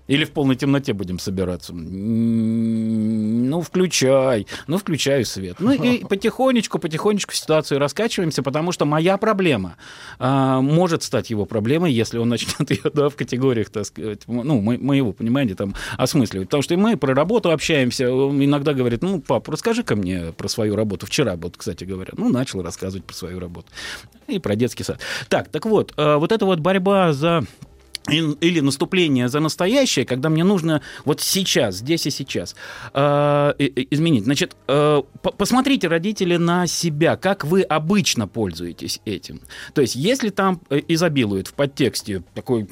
Или 0.08 0.24
в 0.24 0.32
полной 0.32 0.56
темноте 0.56 0.94
будем 0.94 1.18
собираться? 1.18 1.74
Ну, 1.74 3.62
включай. 3.62 4.46
Ну, 4.68 4.78
включаю 4.78 5.26
свет. 5.26 5.58
Ну, 5.60 5.72
и 5.72 6.06
потихонечку, 6.10 6.78
потихонечку 6.78 7.34
ситуацию 7.34 7.80
раскачиваемся, 7.80 8.44
потому 8.44 8.72
что 8.72 8.86
моя 8.86 9.18
проблема 9.18 9.78
а, 10.20 10.62
может 10.62 11.02
стать 11.04 11.32
его 11.32 11.46
проблемой, 11.46 11.92
если 11.92 12.20
он 12.20 12.30
начнет 12.30 12.70
ее 12.70 12.92
да, 12.94 13.10
в 13.10 13.16
категориях, 13.16 13.70
так 13.70 13.86
сказать, 13.86 14.22
ну, 14.28 14.62
мы, 14.62 14.78
моего 14.78 15.12
понимания 15.12 15.56
там 15.56 15.74
осмысливать. 15.98 16.50
Потому 16.50 16.64
что 16.64 16.78
мы 16.78 16.98
про 16.98 17.16
работу 17.16 17.52
общаемся. 17.52 18.14
Он 18.14 18.44
иногда 18.44 18.74
говорит, 18.74 19.02
ну, 19.02 19.22
пап, 19.22 19.50
расскажи-ка 19.50 19.96
мне 19.96 20.34
про 20.34 20.48
свою 20.48 20.76
работу. 20.76 21.08
Вчера, 21.08 21.36
вот, 21.36 21.58
кстати 21.58 21.84
говоря, 21.84 22.14
ну, 22.16 22.30
начал 22.30 22.62
рассказывать 22.62 23.06
про 23.06 23.16
свою 23.16 23.40
работу. 23.40 23.68
И 24.28 24.40
про 24.40 24.56
детский 24.56 24.84
сад. 24.84 25.00
Так, 25.30 25.50
так 25.50 25.66
вот, 25.66 25.94
а, 25.98 26.18
вот 26.18 26.32
эта 26.32 26.46
вот 26.46 26.60
борьба 26.60 27.14
за 27.14 27.44
или 28.08 28.60
наступление 28.60 29.30
за 29.30 29.40
настоящее, 29.40 30.06
когда 30.06 30.30
мне 30.30 30.44
нужно 30.44 30.82
вот 31.06 31.22
сейчас, 31.22 31.78
здесь 31.78 32.06
и 32.06 32.12
сейчас 32.12 32.56
э, 32.94 33.54
изменить. 33.92 34.26
Значит, 34.26 34.56
э, 34.68 35.02
посмотрите, 35.38 35.88
родители, 35.88 36.38
на 36.38 36.68
себя, 36.68 37.16
как 37.16 37.46
вы 37.46 37.62
обычно 37.62 38.28
пользуетесь 38.28 39.02
этим. 39.06 39.42
То 39.74 39.82
есть, 39.82 39.96
если 39.96 40.30
там 40.30 40.62
э, 40.70 40.82
изобилует 40.88 41.48
в 41.48 41.54
подтексте 41.54 42.24
такой 42.34 42.70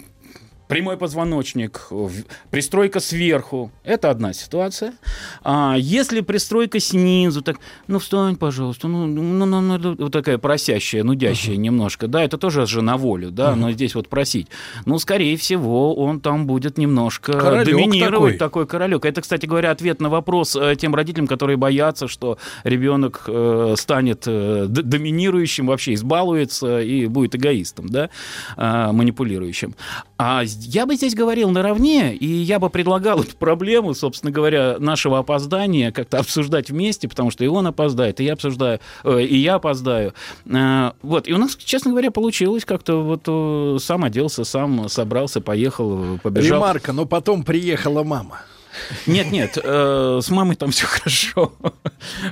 прямой 0.73 0.97
позвоночник, 0.97 1.89
пристройка 2.49 2.99
сверху, 2.99 3.71
это 3.83 4.09
одна 4.09 4.33
ситуация. 4.33 4.93
А 5.43 5.75
если 5.77 6.21
пристройка 6.21 6.79
снизу, 6.79 7.43
так, 7.43 7.57
ну 7.87 7.99
встань, 7.99 8.35
пожалуйста, 8.37 8.87
ну, 8.87 9.05
ну, 9.05 9.45
ну, 9.45 9.61
ну 9.61 9.95
вот 9.99 10.11
такая 10.11 10.39
просящая, 10.39 11.03
нудящая 11.03 11.55
uh-huh. 11.55 11.59
немножко, 11.59 12.07
да, 12.07 12.23
это 12.23 12.39
тоже 12.39 12.65
же 12.65 12.81
на 12.81 12.97
волю, 12.97 13.29
да, 13.29 13.51
uh-huh. 13.51 13.55
но 13.55 13.71
здесь 13.71 13.93
вот 13.93 14.09
просить. 14.09 14.47
Ну, 14.85 14.97
скорее 14.97 15.37
всего, 15.37 15.93
он 15.93 16.19
там 16.19 16.47
будет 16.47 16.79
немножко 16.79 17.33
королек 17.33 17.67
доминировать, 17.67 18.39
такой. 18.39 18.63
такой 18.63 18.67
королек. 18.67 19.05
Это, 19.05 19.21
кстати 19.21 19.45
говоря, 19.45 19.69
ответ 19.69 20.01
на 20.01 20.09
вопрос 20.09 20.55
э, 20.55 20.75
тем 20.75 20.95
родителям, 20.95 21.27
которые 21.27 21.57
боятся, 21.57 22.07
что 22.07 22.39
ребенок 22.63 23.25
э, 23.27 23.75
станет 23.77 24.23
э, 24.25 24.65
доминирующим, 24.67 25.67
вообще 25.67 25.93
избалуется 25.93 26.81
и 26.81 27.05
будет 27.05 27.35
эгоистом, 27.35 27.89
да, 27.89 28.09
э, 28.57 28.91
манипулирующим. 28.91 29.75
А 30.17 30.45
я 30.65 30.85
бы 30.85 30.95
здесь 30.95 31.15
говорил 31.15 31.49
наравне, 31.49 32.15
и 32.15 32.25
я 32.25 32.59
бы 32.59 32.69
предлагал 32.69 33.21
эту 33.21 33.35
проблему, 33.35 33.93
собственно 33.93 34.31
говоря, 34.31 34.77
нашего 34.79 35.19
опоздания 35.19 35.91
как-то 35.91 36.19
обсуждать 36.19 36.69
вместе, 36.69 37.07
потому 37.07 37.31
что 37.31 37.43
и 37.43 37.47
он 37.47 37.67
опоздает, 37.67 38.19
и 38.19 38.23
я 38.23 38.33
обсуждаю, 38.33 38.79
э, 39.03 39.21
и 39.21 39.37
я 39.37 39.55
опоздаю. 39.55 40.13
Э, 40.45 40.91
вот, 41.01 41.27
и 41.27 41.33
у 41.33 41.37
нас, 41.37 41.55
честно 41.55 41.91
говоря, 41.91 42.11
получилось 42.11 42.65
как-то 42.65 43.03
вот 43.03 43.23
э, 43.27 43.77
сам 43.79 44.03
оделся, 44.03 44.43
сам 44.43 44.89
собрался, 44.89 45.41
поехал, 45.41 46.19
побежал. 46.21 46.59
Ремарка, 46.59 46.93
но 46.93 47.05
потом 47.05 47.43
приехала 47.43 48.03
мама. 48.03 48.41
Нет, 49.07 49.31
нет, 49.31 49.57
э, 49.61 50.19
с 50.21 50.29
мамой 50.29 50.55
там 50.55 50.71
все 50.71 50.85
хорошо. 50.87 51.53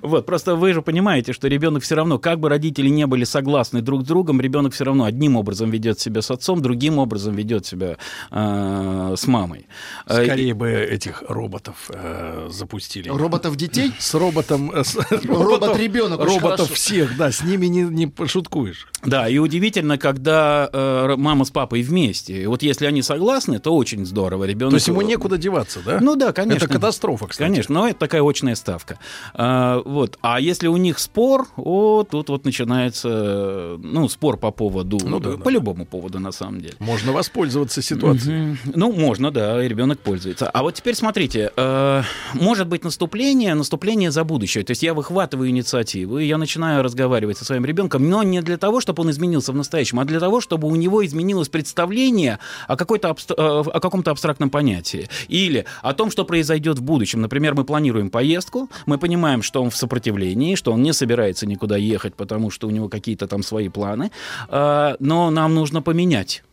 Вот, 0.01 0.25
просто 0.25 0.55
вы 0.55 0.73
же 0.73 0.81
понимаете, 0.81 1.33
что 1.33 1.47
ребенок 1.47 1.83
все 1.83 1.95
равно, 1.95 2.19
как 2.19 2.39
бы 2.39 2.49
родители 2.49 2.89
не 2.89 3.05
были 3.07 3.23
согласны 3.23 3.81
друг 3.81 4.03
с 4.03 4.05
другом, 4.05 4.41
ребенок 4.41 4.73
все 4.73 4.83
равно 4.83 5.05
одним 5.05 5.35
образом 5.35 5.69
ведет 5.69 5.99
себя 5.99 6.21
с 6.21 6.31
отцом, 6.31 6.61
другим 6.61 6.97
образом 6.97 7.35
ведет 7.35 7.65
себя 7.65 7.97
э, 8.31 9.15
с 9.17 9.27
мамой. 9.27 9.67
Э, 10.07 10.23
Скорее 10.25 10.53
бы 10.53 10.71
этих 10.71 11.23
роботов 11.27 11.89
э, 11.89 12.49
запустили. 12.51 13.09
Роботов 13.09 13.55
детей? 13.55 13.93
С 13.97 14.13
роботом... 14.13 14.71
Э, 14.71 14.83
с, 14.83 14.97
Робот-ребенок. 15.23 16.19
Роботов 16.19 16.71
всех, 16.71 17.17
да, 17.17 17.31
с 17.31 17.43
ними 17.43 17.67
не, 17.67 17.83
не 17.83 18.07
пошуткуешь. 18.07 18.87
Да, 19.03 19.27
и 19.27 19.37
удивительно, 19.37 19.97
когда 19.97 20.69
э, 20.71 21.15
мама 21.17 21.45
с 21.45 21.51
папой 21.51 21.81
вместе. 21.81 22.47
Вот 22.47 22.63
если 22.63 22.85
они 22.85 23.01
согласны, 23.01 23.59
то 23.59 23.75
очень 23.75 24.05
здорово. 24.05 24.45
Ребенок... 24.45 24.71
То 24.71 24.75
есть 24.75 24.87
ему 24.87 25.01
некуда 25.01 25.37
деваться, 25.37 25.79
да? 25.85 25.99
Ну 26.01 26.15
да, 26.15 26.30
конечно. 26.33 26.65
Это 26.65 26.73
катастрофа, 26.73 27.27
кстати. 27.27 27.47
Конечно, 27.47 27.75
но 27.75 27.87
это 27.87 27.99
такая 27.99 28.21
очная 28.23 28.55
ставка. 28.55 28.99
А, 29.33 29.81
вот. 29.83 30.17
а 30.21 30.39
если 30.39 30.67
у 30.67 30.77
них 30.77 30.99
спор, 30.99 31.47
о, 31.57 32.03
тут 32.03 32.29
вот 32.29 32.45
начинается, 32.45 33.77
ну, 33.79 34.07
спор 34.09 34.37
по 34.37 34.51
поводу, 34.51 34.99
ну, 35.03 35.19
да, 35.19 35.31
по 35.37 35.45
да. 35.45 35.51
любому 35.51 35.85
поводу, 35.85 36.19
на 36.19 36.31
самом 36.31 36.61
деле. 36.61 36.75
Можно 36.79 37.11
воспользоваться 37.11 37.81
ситуацией. 37.81 38.57
Ну, 38.65 38.91
можно, 38.91 39.31
да, 39.31 39.63
и 39.63 39.67
ребенок 39.67 39.99
пользуется. 39.99 40.49
А 40.49 40.61
вот 40.63 40.75
теперь 40.75 40.95
смотрите, 40.95 41.51
э, 41.55 42.03
может 42.33 42.67
быть 42.67 42.83
наступление, 42.83 43.53
наступление 43.55 44.11
за 44.11 44.23
будущее. 44.23 44.63
То 44.63 44.71
есть 44.71 44.83
я 44.83 44.93
выхватываю 44.93 45.49
инициативу, 45.49 46.19
и 46.19 46.25
я 46.25 46.37
начинаю 46.37 46.83
разговаривать 46.83 47.37
со 47.37 47.45
своим 47.45 47.65
ребенком, 47.65 48.09
но 48.09 48.23
не 48.23 48.41
для 48.41 48.57
того, 48.57 48.81
чтобы 48.81 49.03
он 49.03 49.11
изменился 49.11 49.51
в 49.51 49.55
настоящем, 49.55 49.99
а 49.99 50.05
для 50.05 50.19
того, 50.19 50.41
чтобы 50.41 50.67
у 50.67 50.75
него 50.75 51.05
изменилось 51.05 51.49
представление 51.49 52.39
о, 52.67 52.75
какой-то 52.75 53.09
абстр... 53.09 53.35
Э, 53.37 53.61
о 53.61 53.79
каком-то 53.79 54.11
абстрактном 54.11 54.49
понятии. 54.49 55.09
Или 55.27 55.65
о 55.81 55.93
том, 55.93 56.11
что 56.11 56.20
произойдет 56.23 56.79
в 56.79 56.83
будущем. 56.83 57.21
Например, 57.21 57.53
мы 57.55 57.63
планируем 57.63 58.09
поездку, 58.09 58.69
мы 58.85 58.97
понимаем, 58.97 59.41
что 59.41 59.63
он 59.63 59.69
в 59.69 59.75
сопротивлении, 59.75 60.55
что 60.55 60.71
он 60.73 60.81
не 60.81 60.93
собирается 60.93 61.45
никуда 61.45 61.77
ехать, 61.77 62.15
потому 62.15 62.49
что 62.49 62.67
у 62.67 62.71
него 62.71 62.89
какие-то 62.89 63.27
там 63.27 63.43
свои 63.43 63.69
планы, 63.69 64.11
э, 64.49 64.95
но 64.99 65.29
нам 65.31 65.55
нужно 65.55 65.81
поменять 65.81 66.43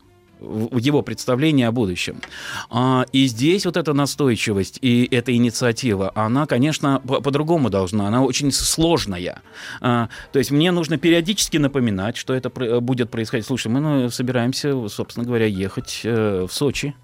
его 0.40 1.02
представление 1.02 1.68
о 1.68 1.72
будущем. 1.72 2.20
А, 2.70 3.04
и 3.12 3.26
здесь 3.26 3.66
вот 3.66 3.76
эта 3.76 3.92
настойчивость 3.92 4.78
и 4.80 5.08
эта 5.10 5.34
инициатива, 5.34 6.12
она, 6.14 6.46
конечно, 6.46 7.00
по-другому 7.00 7.70
должна, 7.70 8.08
она 8.08 8.22
очень 8.22 8.52
сложная. 8.52 9.42
А, 9.80 10.08
то 10.32 10.38
есть 10.38 10.50
мне 10.50 10.70
нужно 10.70 10.98
периодически 10.98 11.56
напоминать, 11.56 12.16
что 12.16 12.34
это 12.34 12.50
будет 12.80 13.10
происходить. 13.10 13.46
Слушай, 13.46 13.68
мы 13.68 13.80
ну, 13.80 14.10
собираемся, 14.10 14.88
собственно 14.88 15.26
говоря, 15.26 15.46
ехать 15.46 16.00
э, 16.04 16.46
в 16.48 16.52
Сочи. 16.52 16.94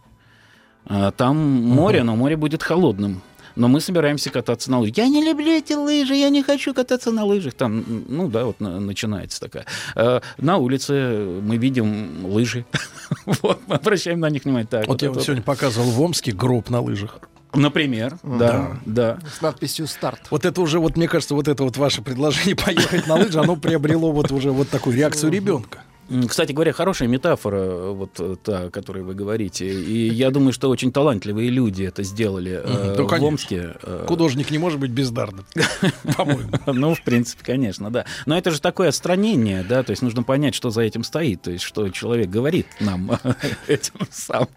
А, 0.87 1.11
там 1.11 1.37
море, 1.37 2.03
но 2.03 2.17
море 2.17 2.37
будет 2.37 2.63
холодным 2.63 3.23
но 3.57 3.69
мы 3.69 3.81
собираемся 3.81 4.31
кататься 4.31 4.71
на 4.71 4.81
лыжах. 4.81 4.97
Я 4.97 5.09
не 5.09 5.25
люблю 5.25 5.53
эти 5.53 5.73
лыжи, 5.75 6.15
я 6.15 6.29
не 6.31 6.43
хочу 6.43 6.75
кататься 6.75 7.11
на 7.13 7.25
лыжах. 7.25 7.55
Там, 7.55 7.85
ну 8.09 8.29
да, 8.29 8.47
вот 8.47 8.61
начинается 8.61 9.41
такая. 9.41 9.67
Э, 9.95 10.21
на 10.39 10.59
улице 10.59 11.41
мы 11.43 11.57
видим 11.57 12.27
лыжи. 12.27 12.65
вот, 13.27 13.61
мы 13.67 13.77
обращаем 13.77 14.21
на 14.21 14.31
них 14.31 14.45
внимание. 14.45 14.67
Так, 14.67 14.87
вот, 14.87 14.95
вот 14.95 15.03
я 15.03 15.11
вам 15.11 15.21
сегодня 15.21 15.43
показывал 15.43 15.91
в 15.91 16.01
Омске 16.01 16.33
гроб 16.33 16.71
на 16.71 16.81
лыжах. 16.81 17.21
Например, 17.53 18.19
да, 18.25 18.79
да, 18.85 19.19
С 19.33 19.41
надписью 19.41 19.87
«Старт». 19.87 20.23
Вот 20.31 20.45
это 20.45 20.61
уже, 20.61 20.81
вот 20.81 20.97
мне 20.97 21.07
кажется, 21.07 21.37
вот 21.37 21.47
это 21.47 21.63
вот 21.63 21.77
ваше 21.77 22.03
предложение 22.03 22.57
поехать 22.65 23.07
на 23.07 23.15
лыжи, 23.15 23.39
оно 23.39 23.55
приобрело 23.55 24.11
вот 24.11 24.33
уже 24.33 24.51
вот 24.51 24.69
такую 24.71 24.97
реакцию 24.97 25.31
ребенка. 25.31 25.85
Кстати 26.29 26.53
говоря, 26.53 26.73
хорошая 26.73 27.09
метафора, 27.09 27.91
вот 27.91 28.19
э, 28.19 28.37
та, 28.43 28.65
о 28.65 28.71
которой 28.71 29.03
вы 29.03 29.15
говорите. 29.15 29.67
И 29.67 30.09
я 30.09 30.31
думаю, 30.31 30.53
что 30.53 30.69
очень 30.69 30.93
талантливые 30.93 31.49
люди 31.51 31.85
это 31.85 32.03
сделали 32.03 32.61
э, 32.63 33.03
в 33.03 33.23
Омске. 33.23 33.75
Э. 33.83 34.05
Художник 34.07 34.51
не 34.51 34.59
может 34.59 34.79
быть 34.79 34.91
бездарным, 34.91 35.47
по-моему. 36.17 36.51
Ну, 36.67 36.95
в 36.95 37.03
принципе, 37.03 37.43
конечно, 37.45 37.91
да. 37.91 38.05
Но 38.27 38.37
это 38.37 38.51
же 38.51 38.61
такое 38.61 38.89
отстранение, 38.89 39.65
да, 39.67 39.83
то 39.83 39.91
есть 39.91 40.03
нужно 40.03 40.23
понять, 40.23 40.55
что 40.55 40.71
за 40.71 40.83
этим 40.83 41.05
стоит, 41.05 41.43
то 41.43 41.51
есть 41.51 41.65
что 41.65 41.89
человек 41.89 42.29
говорит 42.29 42.67
нам 42.81 43.19
этим 43.67 43.95
сам. 44.11 44.49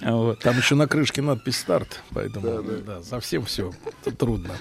Вот. 0.00 0.40
Там 0.40 0.56
еще 0.56 0.74
на 0.74 0.86
крышке 0.86 1.22
надпись 1.22 1.56
«Старт», 1.56 2.02
поэтому 2.12 2.46
да, 2.46 2.62
да. 2.62 2.72
Да, 2.86 3.02
совсем 3.02 3.44
все 3.44 3.72
трудно. 4.18 4.54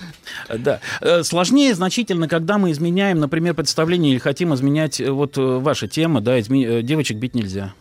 Да. 0.50 0.80
Э, 1.02 1.24
сложнее 1.24 1.74
значительно, 1.76 2.28
когда 2.28 2.58
мы 2.58 2.72
изменяем, 2.72 3.20
например, 3.20 3.54
представление 3.54 4.14
или 4.14 4.20
хотим 4.20 4.54
изменять 4.54 5.00
вот 5.00 5.38
ваша 5.38 5.88
тема, 5.88 6.22
да, 6.22 6.40
изме... 6.40 6.80
Э, 6.80 6.82
девочек 6.82 7.18
бить 7.18 7.36
нельзя. 7.36 7.74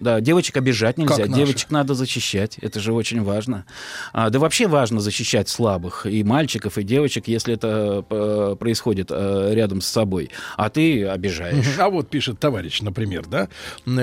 Да, 0.00 0.20
девочек 0.20 0.56
обижать 0.56 0.96
нельзя, 0.98 1.26
девочек 1.26 1.70
надо 1.70 1.94
защищать, 1.94 2.56
это 2.58 2.80
же 2.80 2.92
очень 2.92 3.22
важно. 3.22 3.66
А, 4.12 4.30
да 4.30 4.38
вообще 4.38 4.66
важно 4.66 5.00
защищать 5.00 5.48
слабых, 5.48 6.06
и 6.06 6.24
мальчиков, 6.24 6.78
и 6.78 6.82
девочек, 6.82 7.28
если 7.28 7.54
это 7.54 8.04
э, 8.08 8.56
происходит 8.58 9.08
э, 9.10 9.50
рядом 9.52 9.82
с 9.82 9.86
собой, 9.86 10.30
а 10.56 10.70
ты 10.70 11.06
обижаешь. 11.06 11.78
А 11.78 11.88
вот 11.88 12.08
пишет 12.08 12.38
товарищ, 12.38 12.80
например, 12.82 13.26
да, 13.26 13.48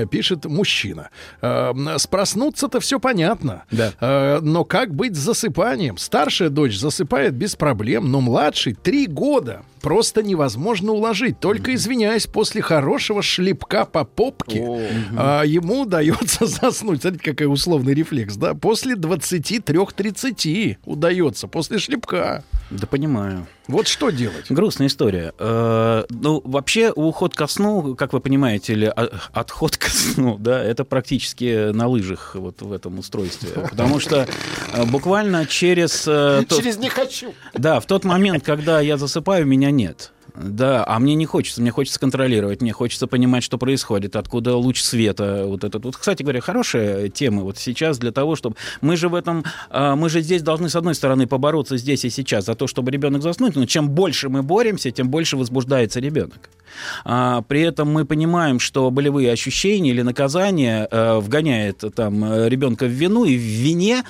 пишет 0.05 0.45
мужчина. 0.45 1.09
Э, 1.41 1.73
с 1.97 2.07
проснуться-то 2.07 2.79
все 2.79 2.99
понятно, 2.99 3.63
да. 3.71 3.93
э, 3.99 4.39
но 4.41 4.63
как 4.63 4.93
быть 4.93 5.15
с 5.15 5.19
засыпанием? 5.19 5.97
Старшая 5.97 6.49
дочь 6.49 6.77
засыпает 6.77 7.33
без 7.33 7.55
проблем, 7.55 8.11
но 8.11 8.21
младший 8.21 8.73
три 8.73 9.07
года 9.07 9.63
просто 9.87 10.21
невозможно 10.21 10.91
уложить. 10.91 11.39
Только, 11.39 11.73
извиняюсь, 11.73 12.27
после 12.27 12.61
хорошего 12.61 13.21
шлепка 13.21 13.85
по 13.85 14.03
попке 14.03 14.61
а, 15.15 15.43
ему 15.43 15.83
удается 15.83 16.45
заснуть. 16.45 17.03
Смотрите, 17.03 17.23
какой 17.23 17.45
условный 17.47 17.93
рефлекс, 17.93 18.35
да? 18.35 18.53
После 18.53 18.95
23-30 18.95 20.77
удается, 20.83 21.47
после 21.47 21.79
шлепка. 21.79 22.43
Да 22.69 22.85
понимаю. 22.85 23.47
Вот 23.67 23.87
что 23.87 24.09
делать? 24.09 24.45
Грустная 24.49 24.87
история. 24.87 25.33
Э, 25.39 26.03
ну, 26.09 26.41
вообще, 26.43 26.91
уход 26.91 27.33
ко 27.33 27.47
сну, 27.47 27.95
как 27.95 28.13
вы 28.13 28.19
понимаете, 28.19 28.73
или 28.73 28.93
отход 29.33 29.77
ко 29.77 29.89
сну, 29.89 30.37
да, 30.37 30.61
это 30.61 30.83
практически 30.83 31.71
на 31.71 31.87
лыжах 31.87 32.35
вот 32.35 32.61
в 32.61 32.71
этом 32.73 32.99
устройстве. 32.99 33.49
Потому 33.69 33.99
что 33.99 34.27
э, 34.73 34.85
буквально 34.85 35.45
через... 35.45 36.05
Э, 36.07 36.43
через 36.49 36.77
«не 36.77 36.89
хочу». 36.89 37.33
Да, 37.53 37.79
в 37.79 37.85
тот 37.85 38.03
момент, 38.03 38.43
когда 38.43 38.81
я 38.81 38.97
засыпаю, 38.97 39.45
меня 39.45 39.71
нет. 39.71 40.11
Да, 40.37 40.83
а 40.87 40.99
мне 40.99 41.15
не 41.15 41.25
хочется, 41.25 41.61
мне 41.61 41.71
хочется 41.71 41.99
контролировать, 41.99 42.61
мне 42.61 42.71
хочется 42.71 43.07
понимать, 43.07 43.43
что 43.43 43.57
происходит, 43.57 44.15
откуда 44.15 44.55
луч 44.55 44.81
света, 44.81 45.43
вот 45.45 45.63
этот. 45.63 45.83
Вот, 45.83 45.97
кстати 45.97 46.21
говоря, 46.21 46.41
хорошая 46.41 47.09
тема 47.09 47.41
вот 47.41 47.57
сейчас 47.57 47.97
для 47.97 48.11
того, 48.11 48.35
чтобы... 48.35 48.55
Мы 48.81 48.97
же 48.97 49.09
в 49.09 49.15
этом, 49.15 49.43
а, 49.71 49.95
мы 49.95 50.09
же 50.09 50.21
здесь 50.21 50.43
должны, 50.43 50.69
с 50.69 50.75
одной 50.75 50.93
стороны, 50.93 51.25
побороться 51.25 51.77
здесь 51.77 52.05
и 52.05 52.11
сейчас 52.11 52.45
за 52.45 52.53
то, 52.53 52.67
чтобы 52.67 52.91
ребенок 52.91 53.23
заснуть, 53.23 53.55
но 53.55 53.65
чем 53.65 53.89
больше 53.89 54.29
мы 54.29 54.43
боремся, 54.43 54.91
тем 54.91 55.09
больше 55.09 55.37
возбуждается 55.37 55.99
ребенок. 55.99 56.49
А, 57.03 57.41
при 57.41 57.61
этом 57.61 57.91
мы 57.91 58.05
понимаем, 58.05 58.59
что 58.59 58.91
болевые 58.91 59.31
ощущения 59.31 59.89
или 59.89 60.03
наказание 60.03 60.87
а, 60.91 61.19
вгоняет 61.19 61.83
там 61.95 62.45
ребенка 62.45 62.85
в 62.85 62.91
вину, 62.91 63.25
и 63.25 63.35
в 63.35 63.41
вине, 63.41 64.03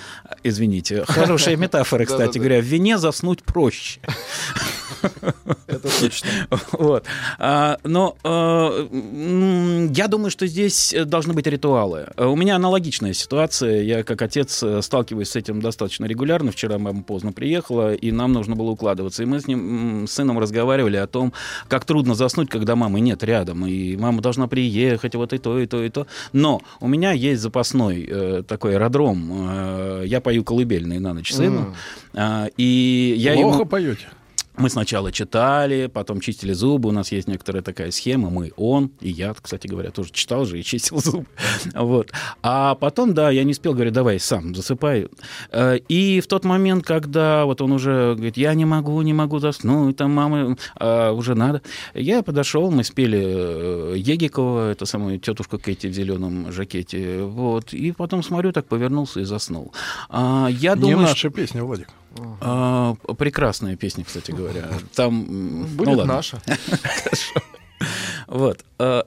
извините, 0.44 1.06
хорошая 1.08 1.56
метафора, 1.58 2.04
кстати 2.04 2.38
говоря, 2.38 2.60
в 2.60 2.66
вине 2.66 2.98
заснуть 2.98 3.44
проще. 3.44 4.02
Это 5.68 6.00
точно. 6.00 6.30
Вот. 6.72 7.06
А, 7.40 7.78
но 7.84 8.16
а, 8.24 8.88
я 9.94 10.08
думаю, 10.08 10.32
что 10.32 10.48
здесь 10.48 10.96
должны 11.06 11.34
быть 11.34 11.48
ритуалы. 11.48 12.08
У 12.18 12.36
меня 12.36 12.56
аналогичная 12.56 13.14
ситуация. 13.14 13.82
Я 13.82 14.04
как 14.04 14.22
отец 14.22 14.64
э, 14.64 14.82
сталкиваюсь 14.82 15.30
с 15.30 15.36
этим 15.36 15.62
достаточно 15.62 16.06
регулярно. 16.06 16.52
Вчера 16.52 16.78
мама 16.78 17.04
поздно 17.04 17.32
приехала, 17.32 17.94
и 17.94 18.12
нам 18.12 18.34
нужно 18.34 18.56
было 18.56 18.72
укладываться. 18.72 19.24
И 19.24 19.26
мы 19.26 19.40
с 19.40 19.48
ним, 19.48 20.08
с 20.08 20.14
сыном 20.14 20.40
разговаривали 20.40 20.98
о 20.98 21.08
том, 21.08 21.34
как 21.68 21.86
трудно 21.86 22.16
заснуть, 22.16 22.50
когда 22.50 22.76
мамы 22.76 23.00
нет 23.00 23.24
рядом. 23.24 23.66
И 23.66 23.96
мама 23.98 24.22
должна 24.22 24.48
приехать, 24.48 25.16
вот 25.16 25.34
и 25.34 25.38
то, 25.38 25.60
и 25.60 25.66
то, 25.66 25.84
и 25.84 25.90
то. 25.90 26.08
Но 26.34 26.62
у 26.80 26.88
меня 26.88 27.12
есть 27.12 27.42
запасной 27.42 28.08
э, 28.10 28.44
такой 28.48 28.76
аэродром. 28.76 29.32
Э, 29.50 30.04
я 30.06 30.22
пою 30.22 30.44
колыбельные 30.44 31.00
на 31.00 31.14
ночь 31.14 31.34
сыну. 31.34 31.76
Mm. 32.14 32.54
и 32.58 33.16
я 33.18 33.34
Плохо 33.34 33.58
ему... 33.58 33.66
поете? 33.66 34.08
Мы 34.58 34.70
сначала 34.70 35.12
читали, 35.12 35.88
потом 35.88 36.20
чистили 36.20 36.54
зубы. 36.54 36.90
У 36.90 36.92
нас 36.92 37.12
есть 37.12 37.28
некоторая 37.28 37.62
такая 37.62 37.92
схема. 37.92 38.30
Мы, 38.32 38.52
он 38.58 38.92
и 39.02 39.10
я, 39.10 39.36
кстати 39.40 39.68
говоря, 39.68 39.92
тоже 39.92 40.12
читал 40.12 40.46
же 40.46 40.60
и 40.60 40.64
чистил 40.64 41.00
зубы. 41.04 41.28
Вот. 41.76 42.12
А 42.42 42.74
потом, 42.76 43.14
да, 43.14 43.30
я 43.30 43.44
не 43.44 43.52
успел, 43.52 43.74
говорю, 43.74 43.92
давай 43.92 44.20
сам 44.20 44.56
засыпай. 44.56 45.08
Э, 45.52 45.78
и 45.88 46.20
в 46.22 46.28
тот 46.28 46.44
момент, 46.44 46.86
когда 46.86 47.46
вот 47.46 47.62
он 47.62 47.72
уже 47.72 48.16
говорит, 48.16 48.38
я 48.38 48.54
не 48.56 48.66
могу, 48.66 49.00
не 49.04 49.14
могу 49.14 49.40
заснуть, 49.40 49.98
там 49.98 50.12
мама 50.12 50.58
а, 50.76 51.12
уже 51.12 51.36
надо. 51.36 51.62
Я 51.94 52.24
подошел, 52.24 52.72
мы 52.72 52.84
спели 52.84 53.22
э, 53.24 53.94
Егикова, 53.98 54.72
это 54.72 54.86
самую 54.86 55.20
тетушку 55.20 55.60
Кэти 55.60 55.88
в 55.88 55.94
зеленом 55.94 56.52
жакете. 56.52 57.22
Вот. 57.22 57.74
И 57.74 57.92
потом 57.92 58.24
смотрю, 58.24 58.52
так 58.52 58.66
повернулся 58.66 59.20
и 59.20 59.24
заснул. 59.24 59.72
А, 60.10 60.48
я 60.50 60.74
не 60.74 60.82
думаю, 60.82 61.02
наша 61.02 61.16
что... 61.16 61.30
песня, 61.30 61.64
Владик. 61.64 61.90
А, 62.42 62.96
прекрасная 63.18 63.76
песня, 63.76 64.04
кстати 64.04 64.32
говоря. 64.32 64.70
Там, 64.96 65.26
ну 65.28 65.68
Будет 65.68 65.98
ну, 65.98 66.06
наша. 66.06 66.42
Вот. 68.28 68.66
А, 68.80 69.06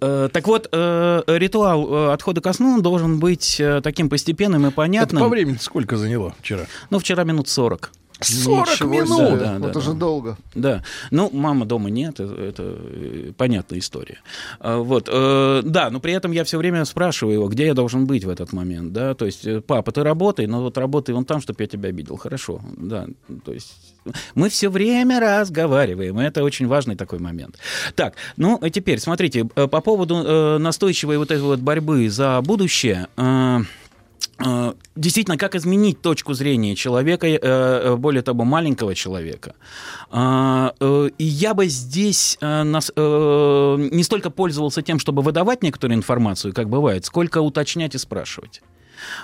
а, 0.00 0.28
так 0.28 0.46
вот, 0.46 0.68
э, 0.72 1.22
ритуал 1.26 1.92
э, 1.92 2.12
отхода 2.12 2.40
ко 2.40 2.52
сну 2.52 2.80
должен 2.80 3.18
быть 3.18 3.60
э, 3.60 3.80
таким 3.82 4.08
постепенным 4.08 4.66
и 4.66 4.70
понятным. 4.70 5.22
Это 5.22 5.26
по 5.26 5.30
времени 5.30 5.56
сколько 5.60 5.96
заняло 5.96 6.34
вчера? 6.40 6.66
Ну, 6.90 6.98
вчера 6.98 7.24
минут 7.24 7.48
40. 7.48 7.92
40 8.20 8.68
Ничего 8.70 8.88
минут! 8.88 9.08
себе, 9.08 9.38
Да, 9.38 9.58
да, 9.58 9.66
Это 9.68 9.74
да. 9.74 9.80
же 9.80 9.92
долго. 9.94 10.36
Да. 10.54 10.82
Ну, 11.10 11.30
мама 11.32 11.66
дома 11.66 11.90
нет, 11.90 12.20
это, 12.20 12.34
это, 12.34 12.62
э, 12.62 13.32
понятная 13.36 13.78
история. 13.78 14.18
А, 14.58 14.78
Вот. 14.78 15.08
э, 15.10 15.62
Да, 15.64 15.90
но 15.90 16.00
при 16.00 16.12
этом 16.12 16.32
я 16.32 16.44
все 16.44 16.58
время 16.58 16.84
спрашиваю 16.84 17.34
его, 17.34 17.48
где 17.48 17.66
я 17.66 17.74
должен 17.74 18.06
быть 18.06 18.24
в 18.24 18.28
этот 18.28 18.52
момент, 18.52 18.92
да, 18.92 19.14
то 19.14 19.26
есть, 19.26 19.46
э, 19.46 19.60
папа, 19.60 19.92
ты 19.92 20.02
работай, 20.02 20.46
но 20.46 20.62
вот 20.62 20.78
работай 20.78 21.14
вон 21.14 21.24
там, 21.24 21.40
чтобы 21.40 21.62
я 21.62 21.66
тебя 21.66 21.88
обидел. 21.88 22.16
Хорошо, 22.16 22.60
да, 22.76 23.06
то 23.44 23.52
есть 23.52 23.72
мы 24.34 24.48
все 24.48 24.68
время 24.70 25.20
разговариваем, 25.20 26.20
и 26.20 26.24
это 26.24 26.42
очень 26.44 26.66
важный 26.66 26.96
такой 26.96 27.18
момент. 27.18 27.58
Так, 27.94 28.14
ну, 28.36 28.58
а 28.60 28.70
теперь, 28.70 28.98
смотрите, 28.98 29.48
э, 29.54 29.66
по 29.66 29.80
поводу 29.80 30.16
э, 30.16 30.58
настойчивой 30.58 31.18
вот 31.18 31.30
этой 31.30 31.42
вот 31.42 31.60
борьбы 31.60 32.08
за 32.10 32.40
будущее, 32.42 33.06
э, 33.16 33.30
Э, 33.40 33.60
Действительно, 34.96 35.36
как 35.36 35.54
изменить 35.54 36.00
точку 36.02 36.34
зрения 36.34 36.74
человека, 36.74 37.26
э, 37.26 37.38
э, 37.42 37.96
более 37.96 38.22
того, 38.22 38.44
маленького 38.44 38.94
человека. 38.94 39.54
Э, 40.12 41.10
И 41.18 41.24
я 41.24 41.54
бы 41.54 41.68
здесь 41.68 42.38
э, 42.40 42.64
э, 42.96 43.76
не 43.92 44.02
столько 44.02 44.30
пользовался 44.30 44.82
тем, 44.82 44.98
чтобы 44.98 45.22
выдавать 45.22 45.62
некоторую 45.62 45.96
информацию, 45.96 46.52
как 46.54 46.68
бывает, 46.68 47.04
сколько 47.04 47.40
уточнять 47.40 47.94
и 47.94 47.98
спрашивать. 47.98 48.62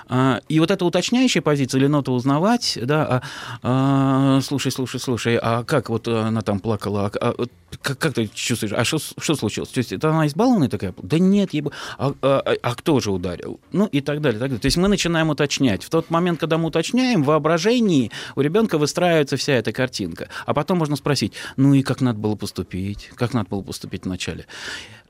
А, 0.07 0.41
И 0.47 0.59
вот 0.59 0.71
эта 0.71 0.85
уточняющая 0.85 1.41
позиция, 1.41 1.79
или 1.79 1.87
нота 1.87 2.11
узнавать, 2.11 2.77
да, 2.81 3.21
а, 3.61 4.37
а, 4.37 4.41
слушай, 4.41 4.71
слушай, 4.71 4.99
слушай, 4.99 5.37
а 5.41 5.63
как 5.63 5.89
вот 5.89 6.07
она 6.07 6.41
там 6.41 6.59
плакала, 6.59 7.11
а, 7.19 7.33
а, 7.39 7.45
как, 7.81 7.97
как 7.97 8.13
ты 8.13 8.27
чувствуешь, 8.33 8.73
а 8.73 8.83
что, 8.85 8.97
что 8.97 9.35
случилось? 9.35 9.69
То 9.69 9.79
есть 9.79 9.91
это 9.91 10.09
она 10.09 10.27
избалованная 10.27 10.69
такая? 10.69 10.93
Да 11.01 11.19
нет, 11.19 11.53
ей 11.53 11.63
а, 11.97 12.13
а- 12.21 12.41
а- 12.45 12.55
а 12.61 12.75
кто 12.75 12.99
же 12.99 13.11
ударил? 13.11 13.59
Ну 13.71 13.85
и 13.87 14.01
так 14.01 14.21
далее, 14.21 14.39
так 14.39 14.49
далее. 14.49 14.61
То 14.61 14.67
есть 14.67 14.77
мы 14.77 14.87
начинаем 14.87 15.29
уточнять. 15.29 15.83
В 15.83 15.89
тот 15.89 16.09
момент, 16.09 16.39
когда 16.39 16.57
мы 16.57 16.67
уточняем, 16.67 17.23
в 17.23 17.27
воображении 17.27 18.11
у 18.35 18.41
ребенка 18.41 18.77
выстраивается 18.77 19.37
вся 19.37 19.53
эта 19.53 19.71
картинка. 19.71 20.29
А 20.45 20.53
потом 20.53 20.77
можно 20.77 20.95
спросить, 20.95 21.33
ну 21.57 21.73
и 21.73 21.83
как 21.83 22.01
надо 22.01 22.19
было 22.19 22.35
поступить? 22.35 23.09
Как 23.15 23.33
надо 23.33 23.49
было 23.49 23.61
поступить 23.61 24.05
вначале? 24.05 24.45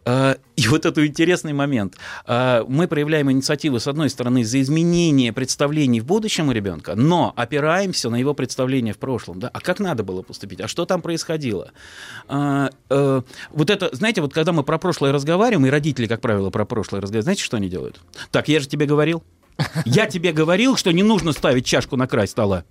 А, 0.07 0.37
И 0.55 0.67
вот 0.69 0.85
этот 0.85 1.05
интересный 1.05 1.51
момент. 1.51 1.95
А, 2.25 2.63
Мы 2.67 2.87
проявляем 2.87 3.29
инициативу, 3.29 3.79
с 3.79 3.87
одной 3.87 4.09
стороны, 4.09 4.45
за 4.45 4.61
изменение 4.61 5.33
представлений 5.33 5.99
в 5.99 6.05
будущем 6.05 6.47
у 6.47 6.51
ребенка, 6.53 6.95
но 6.95 7.33
опираемся 7.35 8.09
на 8.09 8.15
его 8.15 8.33
представления 8.33 8.93
в 8.93 8.97
прошлом. 8.99 9.39
Да? 9.39 9.49
А 9.53 9.59
как 9.59 9.79
надо 9.79 10.03
было 10.03 10.21
поступить? 10.21 10.61
А 10.61 10.69
что 10.69 10.85
там 10.85 11.01
происходило? 11.01 11.71
А, 12.29 12.69
э, 12.89 13.21
Вот 13.51 13.69
это, 13.69 13.89
знаете, 13.91 14.21
вот 14.21 14.33
когда 14.33 14.53
мы 14.53 14.63
про 14.63 14.77
прошлое 14.77 15.11
разговариваем, 15.11 15.65
и 15.65 15.69
родители, 15.69 16.07
как 16.07 16.21
правило, 16.21 16.49
про 16.51 16.63
прошлое 16.65 17.01
разговаривают, 17.01 17.25
знаете, 17.25 17.43
что 17.43 17.57
они 17.57 17.67
делают? 17.67 17.99
Так, 18.31 18.47
я 18.47 18.61
же 18.61 18.67
тебе 18.67 18.85
говорил. 18.85 19.23
Я 19.85 20.05
тебе 20.05 20.31
говорил, 20.31 20.77
что 20.77 20.91
не 20.91 21.03
нужно 21.03 21.33
ставить 21.33 21.65
чашку 21.65 21.97
на 21.97 22.07
край 22.07 22.27
стола. 22.27 22.63